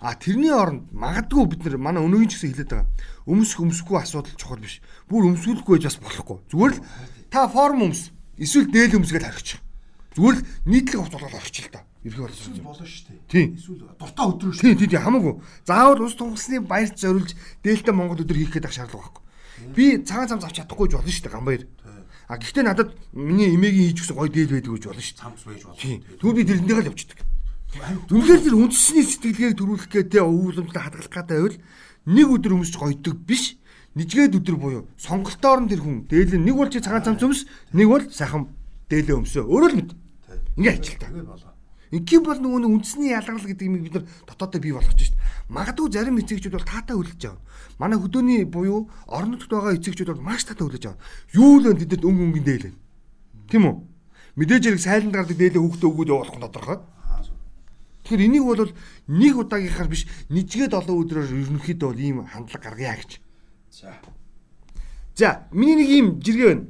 А 0.00 0.14
тэрний 0.14 0.52
оронд 0.52 0.92
магадгүй 0.92 1.44
бид 1.48 1.64
нар 1.64 1.80
манай 1.80 2.04
өнөөгийн 2.04 2.28
ч 2.28 2.36
гэсэн 2.36 2.52
хэлээд 2.52 2.70
байгаа. 2.70 2.88
Өмсөх 3.24 3.64
өмсөхгүй 3.64 3.96
асуудал 3.96 4.36
чухал 4.36 4.60
биш. 4.60 4.84
Бүр 5.08 5.32
өмсгүүлэхгүй 5.32 5.72
байж 5.80 5.84
бас 5.88 5.98
болохгүй. 6.04 6.36
Зүгээр 6.52 6.74
л 6.76 6.84
та 7.32 7.48
форм 7.48 7.80
өмс 7.88 8.12
эсвэл 8.36 8.68
дээл 8.68 9.00
өмсгөл 9.00 9.24
харчих. 9.24 9.64
Зүгээр 10.12 10.36
л 10.36 10.46
нийтлэг 10.68 11.00
хувц 11.00 11.12
болгоод 11.16 11.40
орчих 11.40 11.72
л 11.72 11.80
та. 11.80 11.88
Ерхий 12.06 12.22
болсон. 12.22 12.52
болно 12.62 12.86
шүү 12.86 13.04
дээ. 13.08 13.20
Тийм. 13.26 13.48
Эсвэл 13.56 13.82
дуртай 13.98 14.26
өдрөө 14.30 14.52
шүү. 14.54 14.62
Тийм 14.62 14.76
тийм 14.78 15.02
хамаагүй. 15.02 15.34
Заавал 15.66 16.04
ус 16.06 16.14
тунхсны 16.14 16.60
баярт 16.62 16.96
зориулж 17.00 17.34
дээлтэй 17.66 17.94
Монгол 17.96 18.22
өдөр 18.22 18.38
хийх 18.38 18.54
гэдэг 18.54 18.70
шаардлага 18.70 19.10
байхгүй. 19.10 19.24
Би 19.74 19.84
цагаан 20.06 20.28
цамц 20.30 20.44
авч 20.46 20.62
чадахгүй 20.62 20.86
ч 20.86 20.94
болно 20.94 21.10
шүү 21.10 21.24
дээ 21.26 21.34
гамбаяр. 21.34 21.62
А 22.26 22.38
гэхдээ 22.38 22.64
надад 22.66 22.90
миний 23.14 23.54
эмээгийн 23.54 23.94
хийж 23.94 24.02
өгсөн 24.02 24.18
гоё 24.18 24.30
дээл 24.30 24.54
байдаг 24.58 24.72
гэж 24.74 24.84
болно 24.90 25.02
шүү. 25.02 25.18
Цамц 25.22 25.40
байж 25.46 25.62
болно. 25.62 25.78
Тэгвэл 25.78 26.36
би 26.36 26.42
тэрэндээ 26.42 26.76
л 26.82 26.90
явчихдаг. 26.90 27.18
Үнэхээр 28.10 28.42
тэр 28.42 28.54
үндэсний 28.58 29.04
сэтгэлгээг 29.06 29.54
төрүүлэх 29.54 29.88
гэдэг 29.94 30.22
өвлөмжлө 30.26 30.80
хадгалах 30.80 31.12
гэдэг 31.12 31.36
байвал 31.38 31.56
нэг 32.10 32.26
өдөр 32.34 32.52
өмсч 32.58 32.74
гойдог 32.78 33.16
биш. 33.22 33.58
Нижгээд 33.94 34.36
өдөр 34.42 34.56
буюу 34.58 34.82
сонголтоор 34.98 35.64
нь 35.64 35.70
тэр 35.70 35.80
хүн 35.80 36.04
дээлэн 36.10 36.42
нэг 36.44 36.56
бол 36.56 36.68
чи 36.68 36.82
цагаан 36.82 37.06
цамц 37.06 37.22
өмс, 37.22 37.46
нэг 37.72 37.88
бол 37.88 38.04
сайхан 38.10 38.50
дээлээ 38.90 39.16
өмсөө. 39.22 39.44
Өөрөө 39.46 39.70
л 39.72 39.78
мэд. 39.80 39.90
Ингээ. 40.60 40.76
Тэгээд 40.84 41.24
болоо. 41.24 41.55
Ингийн 41.94 42.22
бол 42.26 42.38
нөгөө 42.38 42.60
нэг 42.66 42.72
үндэсний 42.82 43.14
ялгарл 43.14 43.46
гэдэг 43.46 43.66
юм 43.66 43.78
бид 43.78 43.94
нар 43.94 44.06
дотоодоо 44.26 44.60
бий 44.60 44.74
болгож 44.74 44.98
шít. 44.98 45.14
Магадгүй 45.46 45.86
зарим 45.94 46.18
эцэгчүүд 46.18 46.58
бол 46.58 46.66
таатай 46.66 46.96
хүлээж 46.98 47.22
авна. 47.30 47.42
Манай 47.78 47.98
хөдөөний 48.02 48.42
буюу 48.42 48.90
орон 49.06 49.38
нутгад 49.38 49.54
байгаа 49.54 49.78
эцэгчүүд 49.78 50.10
бол 50.10 50.26
маш 50.26 50.42
таатай 50.42 50.66
хүлээж 50.66 50.84
авна. 50.90 51.02
Юу 51.30 51.62
л 51.62 51.70
тэдэд 51.78 52.02
өнгө 52.02 52.22
өнгөнд 52.26 52.46
дэйлэн. 52.46 52.74
Тийм 53.46 53.62
үү? 53.70 53.74
Мэдээж 54.34 54.62
хэрэг 54.66 54.82
сайланд 54.82 55.14
гардаг 55.14 55.38
дээлээ 55.38 55.62
хүүхдээ 55.62 55.86
өгөөд 55.86 56.10
явуулах 56.10 56.36
нь 56.36 56.44
тодорхой. 56.44 56.78
Тэгэхээр 58.06 58.26
энийг 58.26 58.44
бол 58.46 58.70
нэг 59.06 59.34
удаагийнхаар 59.34 59.88
биш 59.90 60.06
нэгжгээд 60.30 60.74
олон 60.74 61.06
өдрөөр 61.06 61.26
ерөнхийдөө 61.26 61.88
бол 61.90 62.02
ийм 62.02 62.18
хандлага 62.26 62.62
гаргая 62.62 62.98
гэж. 62.98 63.18
За. 63.70 63.94
За, 65.14 65.46
миний 65.50 65.74
нэг 65.74 65.88
ийм 65.90 66.06
жиргээ 66.22 66.46
байна. 66.54 66.66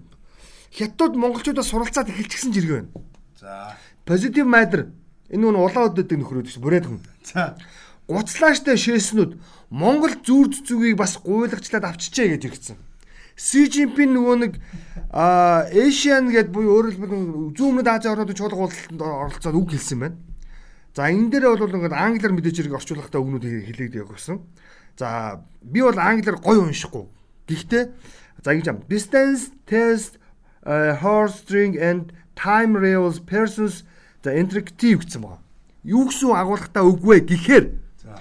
Хятад 0.72 1.12
монголчуудаас 1.16 1.68
суралцаад 1.68 2.09
эхэлчихсэн 2.09 2.52
жиргээ 2.57 2.76
байна. 2.81 2.92
За. 3.37 3.76
Positive 4.09 4.48
matter 4.48 4.88
энэ 5.30 5.42
нүн 5.42 5.56
улаан 5.58 5.90
өдөд 5.90 6.12
нөхрөөд 6.12 6.46
гэсэн 6.46 6.62
бүрээд 6.62 6.86
хүн. 6.86 7.00
За. 7.26 7.56
Гуцлааштай 8.06 8.78
шээснүүд 8.78 9.34
Монгол 9.70 10.14
зүүр 10.22 10.62
зүгийг 10.62 10.94
бас 10.94 11.18
гуйлагчлаад 11.18 11.90
авчижээ 11.90 12.38
гэж 12.38 12.42
иргэсэн. 12.46 12.78
Си 13.36 13.66
Жинпин 13.68 14.14
нөгөө 14.14 14.36
нэг 14.40 14.52
а 15.10 15.66
Asian 15.68 16.30
гэд 16.30 16.54
буюу 16.54 16.80
өөрөөр 16.80 16.94
хэлбэл 16.96 17.52
зүүн 17.52 17.70
өмнөд 17.82 17.90
Азийн 17.90 18.14
орнуудын 18.14 18.38
чуулга 18.38 18.64
уулзалтанд 18.64 19.02
оролцоод 19.02 19.58
үг 19.58 19.70
хэлсэн 19.74 19.98
байна. 20.00 20.16
За 20.96 21.10
энэ 21.12 21.28
дээр 21.34 21.60
бол 21.60 21.76
ингээд 21.76 21.92
англиар 21.92 22.32
мэдээж 22.32 22.56
хэрэг 22.64 22.78
орчуулгатай 22.80 23.20
өгнүүд 23.20 23.44
хэлээд 23.44 24.00
явагдсан. 24.00 24.40
За 24.96 25.44
би 25.60 25.84
бол 25.84 25.98
англиар 25.98 26.40
гоё 26.40 26.64
уншихгүй. 26.64 27.04
Гэхдээ 27.44 27.84
за 28.40 28.48
ингэж 28.56 28.66
юм. 28.72 28.80
Distance 28.88 29.52
test 29.68 30.16
uh, 30.64 30.96
horse 30.96 31.44
string 31.44 31.76
and 31.76 32.16
time 32.32 32.72
rails 32.72 33.20
persons 33.20 33.84
за 34.26 34.34
interactive 34.34 35.06
гэсэн 35.06 35.22
байна. 35.22 35.38
Юу 35.86 36.10
гэсэн 36.10 36.34
агуулгатай 36.34 36.82
үгвэ 36.82 37.22
гэхээр 37.30 37.64
За. 38.02 38.18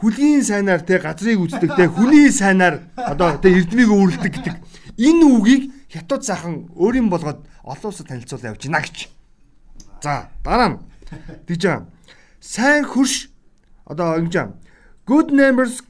хүлийн 0.00 0.40
сайнаар 0.40 0.80
те 0.80 0.96
газрыг 0.96 1.44
үздэг 1.44 1.76
те 1.76 1.92
хүний 1.92 2.32
сайнаар 2.32 2.88
одоо 2.96 3.36
те 3.36 3.52
эрдмийг 3.52 3.92
өөрлөдөг 3.92 4.32
гэдэг 4.32 4.56
энэ 4.96 5.24
үгийг 5.28 5.62
хятад 5.92 6.24
сайхан 6.24 6.72
өөрийн 6.72 7.12
болгоод 7.12 7.44
олон 7.60 7.88
улсад 7.92 8.08
танилцуул 8.08 8.48
явж 8.48 8.64
байна 8.64 8.80
гэж. 8.80 9.12
За 10.00 10.32
дараа 10.40 10.68
нь 10.72 10.78
тийж 11.44 11.60
байгаа. 11.68 11.84
Сайн 12.40 12.88
хөрш 12.88 13.28
одоо 13.84 14.16
ингэж 14.16 14.34
юм. 14.40 14.52
Good 15.06 15.30
neighbors 15.30 15.84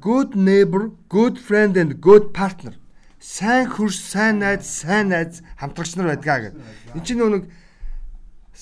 good 0.00 0.34
neighbor, 0.34 0.90
good 1.08 1.38
friend 1.38 1.76
and 1.76 2.00
good 2.00 2.32
partner. 2.32 2.74
Сайн 3.18 3.66
хөрш, 3.70 4.00
сайн 4.00 4.40
найз, 4.40 4.66
сайн 4.66 5.08
найз 5.08 5.42
хамтрагч 5.56 5.94
нар 5.96 6.08
байдгаа 6.16 6.40
гэх. 6.40 6.54
Энд 6.94 7.04
чинь 7.06 7.22
нэг 7.22 7.46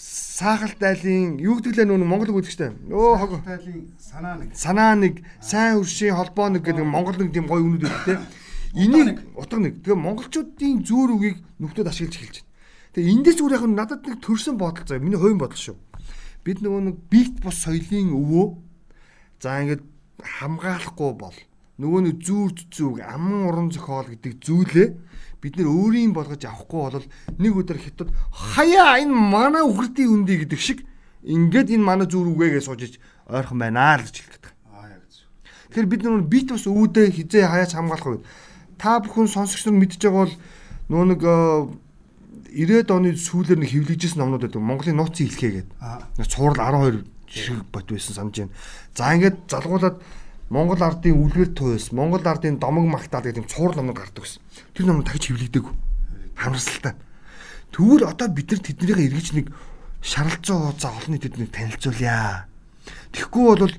саахалт 0.01 0.81
айлын 0.81 1.37
юу 1.37 1.61
гэдэг 1.61 1.77
лээ 1.77 1.87
нөгөө 1.93 2.09
Монгол 2.09 2.33
үг 2.33 2.49
гэдэгтэй. 2.49 2.73
Өө 2.89 3.13
хог 3.21 3.45
Тайлын 3.45 3.93
санаа 4.01 4.35
нэг. 4.41 4.49
санаа 4.57 4.93
нэг 4.97 5.15
сайн 5.45 5.77
хөршийн 5.77 6.17
холбоо 6.17 6.49
нэг 6.49 6.65
гэдэг 6.65 6.87
Монгол 6.89 7.17
нэг 7.21 7.31
тийм 7.37 7.45
гоё 7.45 7.61
үнүүд 7.61 7.85
өгдөө. 7.85 8.19
Энийг 8.81 9.21
утга 9.37 9.59
нэг. 9.61 9.85
Тэгээ 9.85 10.01
монголчуудын 10.01 10.81
зүүр 10.81 11.11
үгийг 11.21 11.37
нөхдөд 11.61 11.93
ашиглаж 11.93 12.17
эхэлж 12.17 12.37
байна. 12.41 12.49
Тэгээ 12.97 13.13
эндээс 13.21 13.37
зүгээр 13.37 13.57
яг 13.61 13.65
надад 13.69 14.01
нэг 14.09 14.17
төрсэн 14.25 14.57
бодол 14.57 14.87
заяа. 14.89 15.05
Миний 15.05 15.21
хувийн 15.21 15.37
бодол 15.37 15.61
шүү. 15.61 15.77
Бид 16.47 16.65
нөгөө 16.65 16.83
нэг 16.89 16.97
бит 17.13 17.37
бус 17.45 17.61
соёлын 17.61 18.17
өвөө 18.17 18.47
за 19.45 19.61
ингээд 19.61 19.85
хамгаалахгүй 20.25 21.13
бол 21.21 21.37
нөгөө 21.81 22.01
нэг 22.05 22.17
зүүр 22.21 22.51
зүг 22.69 23.01
аман 23.01 23.49
уран 23.49 23.69
зохиол 23.73 24.13
гэдэг 24.13 24.37
зүйлээ 24.45 24.89
бид 25.41 25.57
нэр 25.57 25.69
өөрийн 25.73 26.13
болгож 26.13 26.45
авахгүй 26.45 26.81
бол 27.01 27.07
нэг 27.41 27.53
өдөр 27.57 27.79
хятад 27.81 28.13
хаяа 28.29 29.01
энэ 29.01 29.09
манай 29.09 29.65
үхрдийн 29.65 30.13
үндий 30.13 30.45
гэдэг 30.45 30.61
шиг 30.61 30.85
ингээд 31.25 31.73
энэ 31.73 31.85
манай 31.85 32.05
зүүр 32.05 32.37
үгээгээ 32.37 32.61
сууж 32.61 32.85
ич 32.85 32.95
ойрхон 33.25 33.57
байна 33.65 33.97
л 33.97 34.05
гэж 34.05 34.17
хэлдэг. 34.21 34.53
Аа 34.77 34.93
яг 34.93 35.05
зөв. 35.09 35.25
Тэгэхээр 35.73 35.89
бид 35.89 36.03
нар 36.05 36.21
бит 36.29 36.49
бас 36.53 36.69
өвөдөө 36.69 37.07
хизээ 37.17 37.49
хаяач 37.49 37.73
хамгаалах 37.73 38.21
үед 38.21 38.25
та 38.77 39.01
бүхэн 39.01 39.33
сонсогч 39.33 39.65
нар 39.65 39.81
мэдж 39.81 39.97
байгаа 39.97 40.29
бол 40.29 40.37
нөө 40.93 41.05
нэг 41.17 41.21
э, 41.25 41.37
90-ад 42.51 42.91
оны 42.93 43.17
сүүлээр 43.17 43.61
нэг 43.63 43.71
хэвлэгжсэн 43.73 44.19
номнууд 44.21 44.45
байдаг. 44.45 44.61
Монголын 44.61 44.99
нууцын 44.99 45.29
хэлхээ 45.31 45.53
гэдэг. 45.65 46.29
Цуврал 46.29 46.59
12 46.59 47.07
шиг 47.31 47.63
бот 47.71 47.87
байсан 47.87 48.15
санаж 48.17 48.37
байна. 48.43 48.53
За 48.97 49.15
ингээд 49.15 49.39
залгуулад 49.47 50.03
Монгол 50.51 50.83
ардын 50.83 51.15
үлгэр 51.15 51.55
туйс, 51.55 51.95
Монгол 51.95 52.27
ардын 52.27 52.59
домог 52.59 52.91
магтаал 52.91 53.23
гэдэг 53.23 53.47
юм 53.47 53.49
цуврал 53.49 53.79
номнууд 53.79 54.03
гардаг 54.03 54.27
байсан. 54.27 54.43
Тэр 54.75 54.91
номнууд 54.91 55.07
дахиж 55.07 55.31
хэвлэгдэг. 55.31 55.65
Хамралсалтай. 56.35 56.95
Тэгвэл 57.71 58.11
одоо 58.11 58.29
бид 58.35 58.51
нар 58.51 58.59
тэднийгээ 58.59 59.07
эргэж 59.15 59.29
нэг 59.39 59.47
шаралцсан 60.03 60.75
хуудас 60.75 60.91
олон 60.91 61.15
нийтэд 61.15 61.39
нэг 61.39 61.55
танилцуулъя. 61.55 62.51
Тэгэхгүй 63.15 63.47
бол 63.47 63.75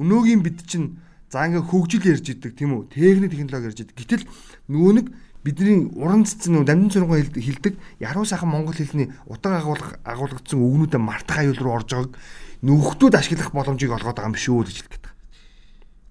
өнөөгийн 0.00 0.40
бид 0.40 0.64
чинь 0.64 0.96
за 1.28 1.44
ингээ 1.44 1.60
хөгжил 1.60 2.08
ярьж 2.08 2.24
идэг 2.32 2.56
тийм 2.56 2.72
үү? 2.72 2.88
Техник 2.88 3.36
технологи 3.36 3.68
ярьж 3.68 3.80
идэг. 3.84 3.96
Гэтэл 4.00 4.24
нөгөө 4.72 4.92
нэг 4.96 5.06
бидний 5.44 5.92
уран 5.92 6.24
цэцэн 6.24 6.56
нүү 6.56 6.64
дамжин 6.64 7.04
сургууль 7.04 7.28
хилдэг 7.36 7.76
яруу 8.00 8.24
сайхан 8.24 8.48
монгол 8.48 8.72
хэлний 8.72 9.12
утга 9.28 9.60
агуулга 9.60 10.00
агуулгдсан 10.08 10.56
үгнүүдэд 10.56 11.04
мартах 11.04 11.44
аюул 11.44 11.60
руу 11.60 11.76
орж 11.76 11.92
байгааг 11.92 12.16
нөхдөд 12.64 13.12
ашиглах 13.12 13.52
боломжийг 13.52 13.92
олгоод 13.92 14.16
байгаа 14.16 14.32
юм 14.32 14.40
шүү 14.40 14.64
гэж 14.64 14.78
хэлдэг. 14.88 15.13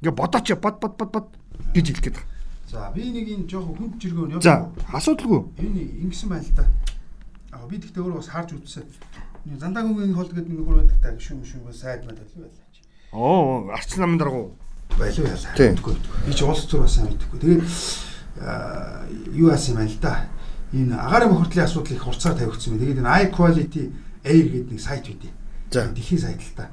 Ингээ 0.04 0.12
бодооч 0.20 0.52
бод 0.60 0.84
бод 0.84 0.94
бод 1.00 1.12
бод 1.16 1.28
гэж 1.72 1.88
хэлдэг. 1.96 2.20
За 2.68 2.92
би 2.92 3.08
нэг 3.08 3.24
энэ 3.24 3.48
жоох 3.48 3.72
хүнд 3.72 4.04
жиргөө 4.04 4.36
нь 4.36 4.44
За 4.44 4.68
асуудалгүй. 4.92 5.48
Энэ 5.64 6.04
ингэсэн 6.04 6.28
байна 6.28 6.44
л 6.44 6.52
да. 6.60 6.68
Аа 7.56 7.64
би 7.72 7.80
тэгтээ 7.80 8.04
өөрөө 8.04 8.20
бас 8.20 8.28
харж 8.28 8.52
үзсэн. 8.52 8.84
Зандаагийн 9.64 10.12
хол 10.12 10.28
гэдэг 10.28 10.52
нэг 10.52 10.68
хөр 10.68 10.84
байдаг 10.84 11.00
та 11.00 11.16
гişүн 11.16 11.40
гişүн 11.40 11.72
сайд 11.72 12.04
мад 12.04 12.20
байлаа 12.20 12.36
байлаа. 12.36 12.68
чи. 12.76 12.82
Оо 13.16 13.72
арч 13.72 13.96
намын 13.96 14.20
даргу. 14.20 14.52
Байлуу. 15.00 15.24
Тийм. 15.56 15.80
Мэдгүй. 15.80 15.96
Би 16.28 16.34
ч 16.36 16.44
улс 16.44 16.68
төр 16.68 16.84
бас 16.84 17.00
сайн 17.00 17.08
мэдэхгүй. 17.08 17.40
Тэгээд 17.40 17.64
юу 19.40 19.48
яасан 19.56 19.72
юм 19.72 19.78
байна 19.80 19.92
л 19.94 20.04
да. 20.04 20.28
Энэ 20.74 20.96
агаарын 21.00 21.32
бохирдлын 21.32 21.64
асуудал 21.64 21.96
их 21.96 22.04
хурцаар 22.04 22.36
тавигдсан 22.36 22.76
байна. 22.76 22.84
Тэгээд 22.84 23.00
энэ 23.00 23.14
i 23.24 23.32
quality 23.32 23.84
air 24.28 24.46
гэдэг 24.52 24.72
нэг 24.76 24.82
сайт 24.84 25.08
үүдээ. 25.08 25.32
За. 25.72 25.88
Дэлхийн 25.96 26.20
сайт 26.20 26.42
л 26.44 26.56
та. 26.60 26.68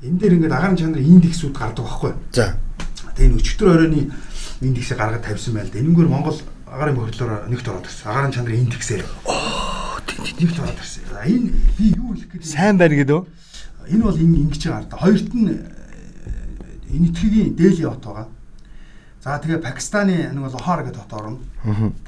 Энэ 0.00 0.16
дээр 0.16 0.34
ингээд 0.40 0.56
агаарын 0.56 0.78
чанарын 0.80 1.12
индексүүд 1.20 1.52
гардаг 1.58 1.84
байхгүй. 1.84 2.12
За. 2.32 2.56
Тэгээ 3.16 3.36
өчтөр 3.40 3.68
оройны 3.74 4.10
индексийг 4.60 4.98
гаргаж 4.98 5.22
тавьсан 5.24 5.54
байл 5.54 5.70
да. 5.70 5.78
Энэгээр 5.80 6.08
Монгол 6.08 6.38
агаарын 6.66 6.96
бохирдлоор 6.96 7.48
нэгт 7.50 7.66
ороод 7.68 7.86
ирсэн. 7.88 8.06
Агаарын 8.10 8.32
чанарын 8.32 8.62
индексээр. 8.68 9.04
Оо, 9.24 9.98
тэгт 10.06 10.58
ороод 10.60 10.78
ирсэн. 10.78 11.02
За 11.10 11.24
энэ 11.26 11.50
би 11.78 11.84
юу 11.96 12.14
хэлэх 12.14 12.30
гээд 12.30 12.44
Сайн 12.46 12.78
байна 12.78 12.94
гэдэг. 12.94 13.24
энэ 13.90 14.02
бол 14.04 14.16
энэ 14.16 14.36
ингэж 14.46 14.62
байгаа 14.68 14.86
да. 14.86 14.96
Хоёрт 15.02 15.30
нь 15.34 15.48
э, 15.50 16.94
энэ 16.94 17.06
этгээгийн 17.10 17.56
Дели 17.56 17.84
хот 17.84 18.04
байгаа. 18.04 18.28
За 19.24 19.38
тэгээ 19.42 19.58
Пакистаны 19.64 20.30
нэг 20.30 20.42
бол 20.46 20.54
Лахор 20.54 20.84
гэдэг 20.86 21.00
хот 21.02 21.12
орно. 21.12 21.38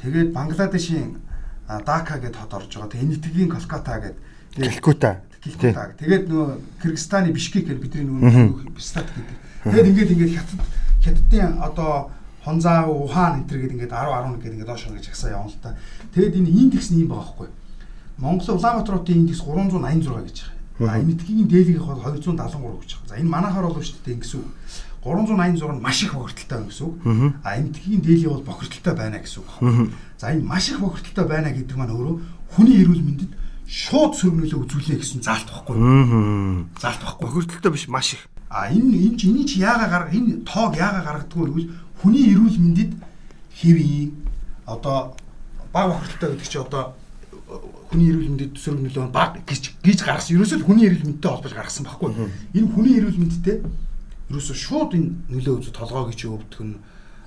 Тэгээд 0.00 0.32
Бангладешийн 0.32 1.18
Дака 1.66 2.20
гэдэг 2.22 2.38
хот 2.38 2.54
орж 2.54 2.70
байгаа. 2.70 2.90
Тэгээ 2.92 3.04
энэ 3.04 3.16
этгээгийн 3.18 3.50
Колката 3.50 3.98
гэдэг. 3.98 4.20
Калкута. 4.62 5.12
Тэгээд 5.42 6.24
нөгөө 6.30 6.48
Кыргызстаны 6.78 7.32
Бишкек 7.34 7.66
гэдэг 7.66 7.82
бидний 7.82 8.06
нөгөө 8.06 8.78
стат 8.78 9.10
гэдэг. 9.10 9.36
Тэгээд 9.66 9.88
ингээд 9.90 10.12
ингээд 10.14 10.34
хятад 10.38 10.60
хятадын 11.04 11.58
одоо 11.62 12.10
Хонзаа, 12.42 12.90
Ухаан 12.90 13.42
энэ 13.42 13.46
төр 13.46 13.58
гэдэг 13.62 13.76
ингээд 13.86 13.94
10 13.94 14.34
11 14.34 14.42
гэдэг 14.42 14.54
ингээд 14.58 14.70
доош 14.70 14.82
ингэж 14.90 15.06
агсаа 15.14 15.30
явна 15.30 15.46
л 15.46 15.62
та. 15.62 15.78
Тэгээд 16.10 16.38
энэ 16.42 16.50
индекс 16.50 16.90
нь 16.90 17.06
юм 17.06 17.14
байгаа 17.14 17.30
байхгүй. 17.38 17.48
Монгол 18.18 18.58
Улаанбаатарын 18.58 19.22
индекс 19.22 19.46
386 19.46 20.26
гэж 20.26 20.38
байгаа. 20.42 20.90
А 20.90 20.98
энэ 20.98 21.14
тгийн 21.22 21.46
дээлгийнх 21.46 21.86
бол 21.86 22.02
273 22.02 22.82
гэж 22.82 22.90
байгаа. 22.98 23.06
За 23.06 23.14
энэ 23.14 23.30
манахаар 23.30 23.66
бол 23.70 23.78
шүү 23.78 24.02
дээ 24.02 24.14
ингэсэн 24.18 24.40
үг. 24.42 24.50
386 25.02 25.70
нь 25.70 25.82
маш 25.82 26.02
их 26.02 26.14
бохирдолтой 26.14 26.66
гэсэн 26.66 26.86
үг. 26.86 26.94
А 27.46 27.50
энэ 27.58 27.74
тгийн 27.78 28.02
дээлий 28.02 28.30
бол 28.30 28.42
бохирдолтой 28.42 28.94
байна 28.94 29.18
гэсэн 29.22 29.38
үг. 29.42 29.50
За 30.18 30.34
энэ 30.34 30.42
маш 30.42 30.66
их 30.70 30.78
бохирдолтой 30.82 31.26
байна 31.30 31.54
гэдэг 31.54 31.76
маань 31.78 31.94
өөрөө 31.94 32.16
хүний 32.58 32.82
эрүүл 32.82 33.02
мэндэд 33.06 33.30
шууд 33.66 34.14
сөргнөлөө 34.18 34.60
үзүүлнэ 34.66 34.98
гэсэн 34.98 35.22
заалт 35.22 35.46
байхгүй. 35.46 35.78
Аа. 35.78 36.66
Заалт 36.78 37.02
байхгүй. 37.06 37.22
Бохирдолтой 37.26 37.70
биш 37.70 37.86
маш 37.86 38.18
их. 38.18 38.26
А 38.52 38.68
энэ 38.68 39.08
энэ 39.08 39.16
чи 39.16 39.32
эний 39.32 39.48
чи 39.48 39.64
яага 39.64 39.88
гарга 39.88 40.12
энэ 40.12 40.44
тоог 40.44 40.76
яага 40.76 41.00
гаргадаггүй 41.00 41.48
гэвэл 41.48 41.72
хүний 42.04 42.24
эрүүл 42.36 42.58
мэндэд 42.60 42.92
хэвийн 43.56 44.12
одоо 44.68 45.16
баг 45.72 45.88
бохирдолтой 45.88 46.36
гэдэг 46.36 46.48
чи 46.52 46.58
одоо 46.60 46.92
хүний 47.88 48.12
эрүүл 48.12 48.28
мэндэд 48.36 48.52
төсөв 48.60 48.76
нөлөө 48.76 49.08
баг 49.08 49.40
гэж 49.48 49.80
гэж 49.80 49.98
гаргасан. 50.04 50.36
Ерөөсөө 50.36 50.58
л 50.60 50.66
хүний 50.68 50.84
эрүүл 50.84 51.06
мэндтэй 51.08 51.30
холбож 51.32 51.52
гаргасан 51.56 51.84
байхгүй. 51.88 52.12
Энэ 52.52 52.72
хүний 52.76 52.94
эрүүл 53.00 53.20
мэндтэй 53.24 53.56
ерөөсөө 54.28 54.56
шууд 54.56 54.90
энэ 55.00 55.10
нөлөө 55.32 55.54
үзүү 55.64 55.72
толгоо 55.72 56.12
гэж 56.12 56.20
өвдөх 56.28 56.60
нь 56.60 56.76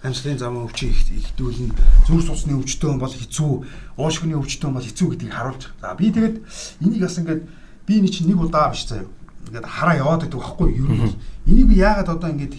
амьслын 0.05 0.37
замын 0.37 0.65
өвчин 0.69 0.93
ихдүүлнэ 0.93 1.73
зүр 2.05 2.21
цусны 2.21 2.53
өвчтөн 2.53 3.01
бол 3.01 3.09
хэцүү 3.09 3.51
ууш 3.97 4.15
хүний 4.21 4.37
өвчтөн 4.37 4.73
бол 4.77 4.85
хэцүү 4.85 5.07
гэдгийг 5.17 5.33
харуулж. 5.33 5.73
За 5.81 5.97
би 5.97 6.13
тэгээд 6.13 6.37
энийг 6.85 7.01
бас 7.01 7.17
ингээд 7.17 7.41
би 7.89 7.93
энэ 7.97 8.13
чинь 8.13 8.29
нэг 8.29 8.41
удаа 8.41 8.69
биш 8.69 8.85
заяа. 8.85 9.09
Ингээд 9.47 9.65
хараа 9.65 9.95
яваад 9.95 10.21
байдаг 10.25 10.39
байхгүй 10.41 10.69
юу? 10.75 10.87
Ер 10.89 10.93
нь 10.93 11.01
бол 11.05 11.15
энийг 11.47 11.67
би 11.69 11.75
яагаад 11.77 12.09
одоо 12.09 12.29
ингээд 12.29 12.53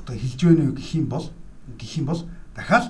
одоо 0.00 0.14
хэлж 0.16 0.40
байна 0.44 0.62
вэ 0.70 0.76
гэх 0.80 0.90
юм 0.96 1.06
бол 1.06 1.26
гэх 1.78 1.92
юм 2.00 2.06
бол 2.06 2.20
дахиад 2.56 2.84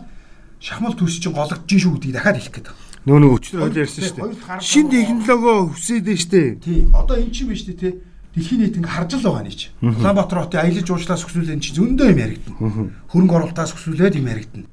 шахмал 0.61 0.95
төрс 0.95 1.19
чинь 1.19 1.33
гологдож 1.33 1.67
шүү 1.67 1.93
гэдгийг 1.99 2.15
дахиад 2.15 2.37
хэлэх 2.39 2.55
гээд. 2.55 2.69
Нөө 3.09 3.17
нэг 3.17 3.33
өчтөр 3.33 3.61
хойл 3.65 3.81
ярьсан 3.81 4.05
шүү 4.05 4.17
дээ. 4.21 4.61
Шин 4.61 4.87
байгаа. 4.93 5.01
технологи 5.01 5.73
өсөд 5.73 6.05
дээ 6.05 6.19
шүү 6.21 6.31
дээ. 6.31 6.49
Тий. 6.61 6.81
Одоо 6.93 7.17
эн 7.17 7.33
чинь 7.33 7.49
биш 7.49 7.65
үү 7.65 7.77
те. 7.81 7.91
Дэлхийн 8.37 8.61
нийт 8.61 8.77
ингээ 8.77 8.93
харж 8.93 9.11
л 9.17 9.25
байгаа 9.25 9.45
нэг 9.49 9.57
чи. 9.57 9.73
Улаанбаатар 9.81 10.39
хотын 10.45 10.61
аялал 10.61 10.85
жуулчлаас 10.85 11.25
өсвөл 11.25 11.49
эн 11.49 11.65
чинь 11.65 11.77
зөндөө 11.81 12.13
юм 12.13 12.21
яригдана. 12.21 12.93
Хөрөнгө 13.09 13.35
оруулалтаас 13.41 13.73
өсвөлээд 13.73 14.21
юм 14.21 14.29
яригдана. 14.29 14.69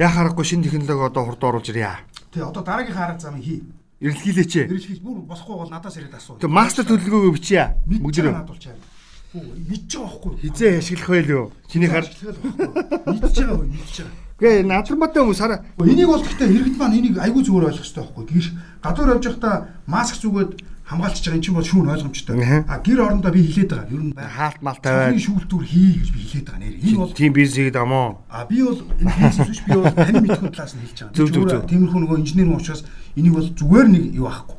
Яа 0.00 0.10
харахгүй 0.16 0.44
шин 0.48 0.64
технологи 0.64 1.06
одоо 1.12 1.22
хурд 1.28 1.44
оруулж 1.44 1.68
ирья. 1.68 2.00
Тий. 2.32 2.40
Одоо 2.40 2.64
дараагийнхаа 2.64 3.04
арга 3.14 3.20
замыг 3.20 3.44
хий. 3.44 3.62
Эрэлхийлээч. 4.00 4.52
Эрэлхийлж 4.68 5.00
бүр 5.00 5.24
босхгүй 5.24 5.56
бол 5.56 5.70
надаас 5.72 5.96
ирээд 5.96 6.14
асуу. 6.20 6.36
Тэг 6.36 6.52
мастер 6.52 6.84
төлөвлөгөөгөө 6.84 7.32
бичье. 7.32 7.80
Мөгдөр 7.88 8.04
Мөгдөр. 8.04 8.32
надуулчаа. 8.44 8.76
Мэдж 9.36 9.90
байгаа 9.96 10.12
байхгүй 10.12 10.30
юу? 10.32 10.40
Хизээ 10.44 10.78
ашиглах 10.80 11.08
байл 11.08 11.30
юу? 11.32 11.44
Чиний 11.68 11.88
хар. 11.88 12.04
Мэдж 12.04 13.36
байгаа 13.40 13.56
үү? 13.56 13.68
Мэдж 13.72 13.96
байгаа. 14.04 14.24
Гээ 14.36 14.68
надрматай 14.68 15.20
хүмүүс 15.24 15.40
хараа. 15.40 15.64
Гэхдээ 15.80 15.92
энийг 15.96 16.08
бол 16.12 16.20
гэхдээ 16.20 16.48
иргэд 16.52 16.76
маань 16.76 16.96
энийг 17.00 17.16
айгүй 17.16 17.40
зүгээр 17.40 17.68
ойлгох 17.72 17.84
хэрэгтэй 17.88 18.04
байхгүй. 18.04 18.24
Гэр 18.36 18.46
гадуур 18.84 19.12
явж 19.16 19.24
байхдаа 19.32 19.54
маск 19.88 20.16
зүгээд 20.20 20.52
хамгаалчихж 20.86 21.26
байгаа 21.26 21.38
эн 21.38 21.42
чинь 21.42 21.58
бол 21.58 21.66
шүүн 21.66 21.90
ойлгомжтой. 21.90 22.38
А 22.70 22.78
гэр 22.78 23.00
орондоо 23.02 23.32
би 23.34 23.42
хилээд 23.42 23.70
байгаа. 23.74 23.90
Ер 23.90 24.02
нь 24.06 24.14
Хаалт 24.14 24.62
мал 24.62 24.78
тавиад 24.78 25.18
шүүлтүүр 25.18 25.64
хий 25.66 25.98
гэж 25.98 26.08
би 26.14 26.20
хилээд 26.22 26.46
байгаа 26.46 26.62
нэр. 26.62 26.74
Энэ 26.78 27.00
бол 27.02 27.10
тийм 27.10 27.32
бизнес 27.34 27.58
хийгээд 27.58 27.74
байгаа 27.74 27.90
мó. 27.90 28.02
А 28.30 28.46
би 28.46 28.62
бол 28.62 28.78
энэ 29.02 29.14
бизнес 29.18 29.48
биш 29.50 29.60
би 29.66 29.74
бол 29.74 29.90
таны 29.90 30.18
мэдхүйн 30.22 30.54
талаас 30.54 30.74
нь 30.78 30.82
хэлж 30.86 30.98
байгаа. 31.02 31.66
Тиймэрхүү 31.66 32.00
нөгөө 32.06 32.18
инженер 32.22 32.46
юм 32.46 32.54
учраас 32.54 32.86
энийг 33.18 33.34
бол 33.34 33.50
зүгээр 33.50 33.88
нэг 33.90 34.04
юу 34.14 34.26
аахгүй. 34.30 34.56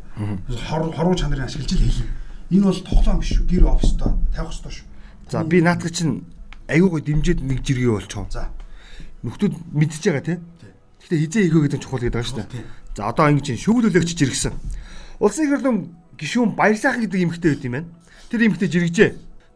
Хор 0.67 0.81
хоруу 0.91 1.15
чанарын 1.15 1.47
ашиглаж 1.47 1.71
л 1.71 1.79
хэлье. 1.79 2.11
Энэ 2.51 2.67
бол 2.67 2.81
тоглоом 2.83 3.19
биш 3.23 3.31
шүү. 3.31 3.47
Гэр 3.47 3.63
офстой 3.71 4.11
тавих 4.35 4.51
ёстой 4.51 4.71
шүү. 4.75 4.85
За 5.31 5.43
би 5.47 5.63
наадах 5.63 5.95
чинь 5.95 6.27
аюугаа 6.67 6.99
дэмжиж 7.07 7.39
нэг 7.39 7.63
жиргээ 7.63 8.03
болчихоо. 8.03 8.27
За. 8.27 8.51
Нөхдүүд 9.23 9.55
мэдчихэж 9.71 10.03
байгаа 10.11 10.27
тий. 10.27 10.39
Гэхдээ 11.07 11.19
хизээ 11.23 11.43
хийгөө 11.47 11.63
гэдэг 11.71 11.81
чухал 11.83 12.03
гэдэг 12.03 12.15
байгаа 12.19 12.27
шүү 12.27 12.39
дээ. 12.43 12.67
За 12.99 13.01
одоо 13.07 13.31
ингэ 13.31 13.47
чинь 13.47 13.63
шүүгдүүлэгч 13.63 14.11
жиргсэн. 14.11 14.55
Улсын 15.19 15.47
их 15.47 15.63
гишүүн 16.17 16.57
Баярсаахан 16.57 17.05
гэдэг 17.05 17.21
эмэгтэй 17.23 17.49
байт 17.53 17.65
юм 17.65 17.73
байна. 17.77 17.89
Тэр 18.29 18.41
эмэгтэй 18.49 18.69
жиргэжээ. 18.69 19.11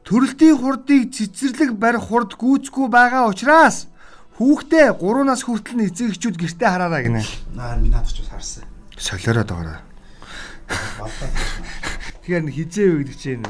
Төрөлтийн 0.06 0.58
хурдыг 0.58 1.14
цэцэрлэг 1.14 1.78
барих 1.78 2.08
хурд 2.10 2.38
гүйцэхгүй 2.38 2.88
байгаа 2.90 3.30
учраас 3.30 3.90
хүүхдээ 4.38 4.98
3-аас 4.98 5.42
хүртэл 5.46 5.78
нь 5.78 5.86
эцэг 5.90 6.18
эхчүүд 6.18 6.38
гэртээ 6.38 6.70
хараарай 6.70 7.02
гинэ. 7.06 7.22
Наа 7.54 7.78
минь 7.78 7.94
надад 7.94 8.10
ч 8.10 8.26
бас 8.26 8.34
харсан. 8.34 8.66
Байгаарай. 9.50 9.82
Балдаа. 10.98 11.30
Тэгэхээр 12.26 12.50
хизээ 12.50 12.88
вэ 12.90 12.98
гэдэг 13.06 13.18
чинь. 13.18 13.46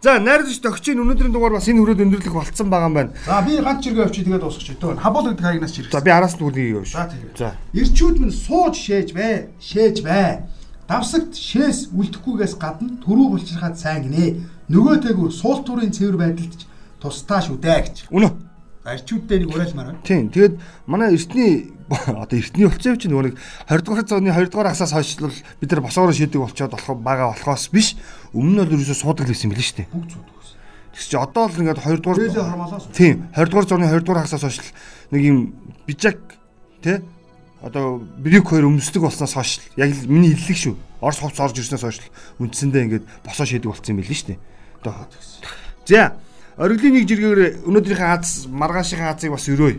За 0.00 0.18
найрч 0.22 0.60
тогчин 0.62 1.02
өнөөдрийн 1.02 1.34
дугаар 1.34 1.58
бас 1.58 1.66
энэ 1.66 1.82
хүрээд 1.82 2.04
өндөрлөх 2.06 2.34
болцсон 2.36 2.70
байгаа 2.70 2.86
юм 2.86 2.94
байна. 2.94 3.12
За 3.26 3.42
би 3.42 3.58
ганц 3.58 3.82
чиргээ 3.82 4.04
авчи 4.06 4.22
тэгээд 4.22 4.42
дуусчих. 4.46 4.78
Төө 4.78 4.94
хабол 4.94 5.26
гэдэг 5.32 5.42
хаягнаас 5.42 5.74
чиргээ. 5.74 5.90
За 5.90 6.04
би 6.04 6.10
араас 6.14 6.38
нь 6.38 6.44
үрнийг 6.46 6.86
явж. 6.86 6.94
За. 7.34 7.58
Ирчүүд 7.74 8.16
минь 8.22 8.30
сууж 8.30 8.78
шээж 8.78 9.10
бай. 9.10 9.50
Шээж 9.58 10.06
бай. 10.06 10.46
Давсагт 10.88 11.36
шээс 11.36 11.92
үлдэхгүйгээс 11.92 12.56
гадна 12.56 12.96
төрөө 13.04 13.36
булчирхаад 13.36 13.76
сайн 13.76 14.08
гинэ. 14.08 14.40
Нөгөө 14.72 15.04
тэгүр 15.04 15.28
суул 15.36 15.60
турын 15.60 15.92
цэвэр 15.92 16.16
байдалд 16.16 16.56
ч 16.56 16.64
тусдаа 16.96 17.44
шүү 17.44 17.60
дээ 17.60 17.80
гэж. 17.84 17.96
Үнэ. 18.08 18.32
Ирчүүдтэй 18.88 19.44
нэг 19.44 19.52
уриалмаар 19.52 19.92
байна. 19.92 20.00
Тийм. 20.00 20.32
Тэгээд 20.32 20.56
манай 20.88 21.12
эртний 21.12 21.76
одоо 21.92 22.36
эртний 22.40 22.64
улцын 22.64 22.96
чинь 22.96 23.12
нөгөө 23.12 23.26
нэг 23.28 23.36
20 23.68 23.84
дугаар 23.84 24.08
зууны 24.08 24.32
2 24.32 24.48
дугаар 24.48 24.72
асаас 24.72 24.96
хойш 24.96 25.20
л 25.20 25.28
бид 25.60 25.68
нар 25.68 25.84
босоогоор 25.84 26.16
шийдэг 26.16 26.40
болчоод 26.40 26.72
болох 26.72 26.96
байгаа 27.04 27.36
болохоос 27.36 27.68
биш. 27.68 28.00
Өмнө 28.32 28.56
нь 28.56 28.60
бол 28.64 28.80
ерөөсөө 28.80 28.96
суудаг 28.96 29.28
л 29.28 29.32
байсан 29.36 29.52
юм 29.52 29.52
билээ 29.52 29.68
шүү 29.68 29.76
дээ. 29.84 29.92
Бүгд 29.92 30.08
зүудгээс. 30.08 30.50
Тэгс 30.96 31.04
чи 31.04 31.16
одоо 31.20 31.44
л 31.52 31.60
ингээд 31.68 31.84
2 31.84 32.00
дугаар. 32.00 32.80
Тийм. 32.96 33.28
20 33.36 33.52
дугаар 33.52 33.68
зууны 33.68 33.92
2 33.92 34.08
дугаар 34.08 34.24
хасаас 34.24 34.40
хойш 34.40 34.72
нэг 35.12 35.20
юм 35.20 35.38
бижак 35.84 36.16
тий 36.80 37.04
одоо 37.62 37.98
брик 37.98 38.46
хоёр 38.48 38.68
өмсдөг 38.70 39.02
болсноос 39.02 39.34
хойш 39.34 39.60
яг 39.76 39.90
л 39.90 40.06
миний 40.06 40.34
хэллэг 40.34 40.58
шүү. 40.58 40.74
Орос 41.00 41.18
хувц 41.18 41.40
орж 41.40 41.58
ирснээс 41.58 41.82
хойш 41.82 41.98
үндсэндээ 42.38 42.82
ингээд 42.86 43.06
босоо 43.26 43.46
шийдэг 43.46 43.70
болсон 43.70 43.94
юм 43.94 44.02
билээ 44.02 44.18
шүү 44.18 44.28
дээ. 44.34 44.40
Одоо 44.82 44.94
За 45.88 46.12
Ориглын 46.58 46.98
нэг 46.98 47.06
жиргээр 47.06 47.40
өнөөдрийнхээ 47.70 48.10
аз 48.18 48.50
маргаашийн 48.50 49.06
азыг 49.06 49.30
бас 49.30 49.46
өрөөе. 49.46 49.78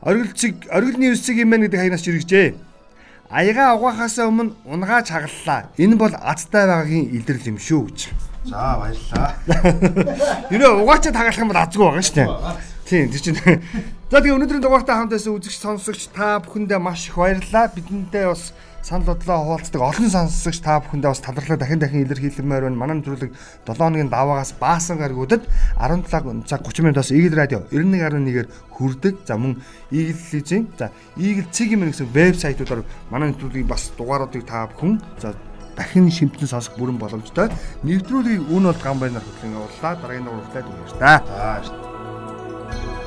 Ориглцэг 0.00 0.64
ориглны 0.72 1.12
үсэг 1.12 1.44
юм 1.44 1.52
байна 1.52 1.68
гэдэг 1.68 1.80
хаянаас 1.92 2.04
жиргэжээ. 2.08 2.56
Аяга 3.28 3.76
угаахаасаа 3.76 4.32
өмнө 4.32 4.56
унгааж 4.64 5.12
хагаллаа. 5.12 5.68
Энэ 5.76 6.00
бол 6.00 6.16
азтай 6.16 6.64
байгаагийн 6.64 7.12
илэрл 7.20 7.52
юм 7.52 7.58
шүү 7.60 7.84
гэж. 7.84 8.00
За 8.48 8.80
баярлалаа. 8.80 9.30
Юу 10.56 10.82
угаачаад 10.88 11.20
хагалах 11.20 11.44
юм 11.44 11.50
бол 11.52 11.60
азгүй 11.60 11.84
байгаа 11.84 12.00
шүү 12.00 12.16
дээ. 12.16 12.28
Тийм 12.86 13.10
тийм 13.10 13.22
чинь. 13.22 13.62
За 14.10 14.20
тэгээ 14.20 14.36
өнөөдрийн 14.36 14.62
дугаартай 14.62 14.96
хамт 14.96 15.14
байсан 15.14 15.32
үзэгч 15.38 15.56
сонсогч 15.56 16.12
та 16.12 16.42
бүхэндээ 16.42 16.80
маш 16.82 17.08
их 17.08 17.16
баярлалаа. 17.16 17.72
Бидэнтэй 17.72 18.26
бас 18.28 18.52
санал 18.82 19.14
бодлоо 19.14 19.38
хуваалцдаг 19.56 19.80
олон 19.80 20.10
сонсогч 20.10 20.58
та 20.60 20.82
бүхэндээ 20.82 21.10
бас 21.14 21.22
талархлаа 21.22 21.56
дахин 21.56 21.78
дахин 21.78 22.02
илэрхийлмээр 22.04 22.66
байна. 22.66 22.76
Манай 22.76 22.96
нэвтрүүлэг 22.98 23.32
7 23.64 23.78
хоногийн 23.78 24.10
даваагаас 24.10 24.52
баасан 24.58 24.98
гаргуудад 24.98 25.46
17 25.78 26.44
цаг 26.44 26.60
30 26.66 26.82
минутаас 26.82 27.14
Eagle 27.14 27.38
Radio 27.38 27.62
91.1-ээр 27.70 28.48
хүрдэг. 28.74 29.14
За 29.24 29.38
мөн 29.38 29.62
Eagle 29.94 30.18
Leasing 30.34 30.66
за 30.76 30.90
Eagle 31.16 31.46
Цэгийн 31.54 31.80
мэн 31.80 31.94
гэсэн 31.94 32.10
вебсайтуудаар 32.10 32.82
манай 33.08 33.30
нэвтрүүлгийг 33.30 33.70
бас 33.70 33.94
дугааруудыг 33.96 34.42
та 34.44 34.66
бүхэн 34.66 34.98
за 35.22 35.38
дахин 35.78 36.10
шимтэн 36.10 36.50
сонсох 36.50 36.76
бүрэн 36.76 36.98
боломжтой. 36.98 37.48
Нэвтрүүлгийг 37.86 38.50
үн 38.50 38.68
бол 38.68 38.80
гам 38.82 38.98
байнаар 38.98 39.24
хөтлөн 39.24 39.56
явууллаа. 39.56 39.94
Дараагийн 39.96 40.26
дугаар 40.26 40.44
хүртэл 40.52 41.00
та. 41.00 41.22
За 41.22 41.91
Thank 42.72 42.86
you. 42.86 43.01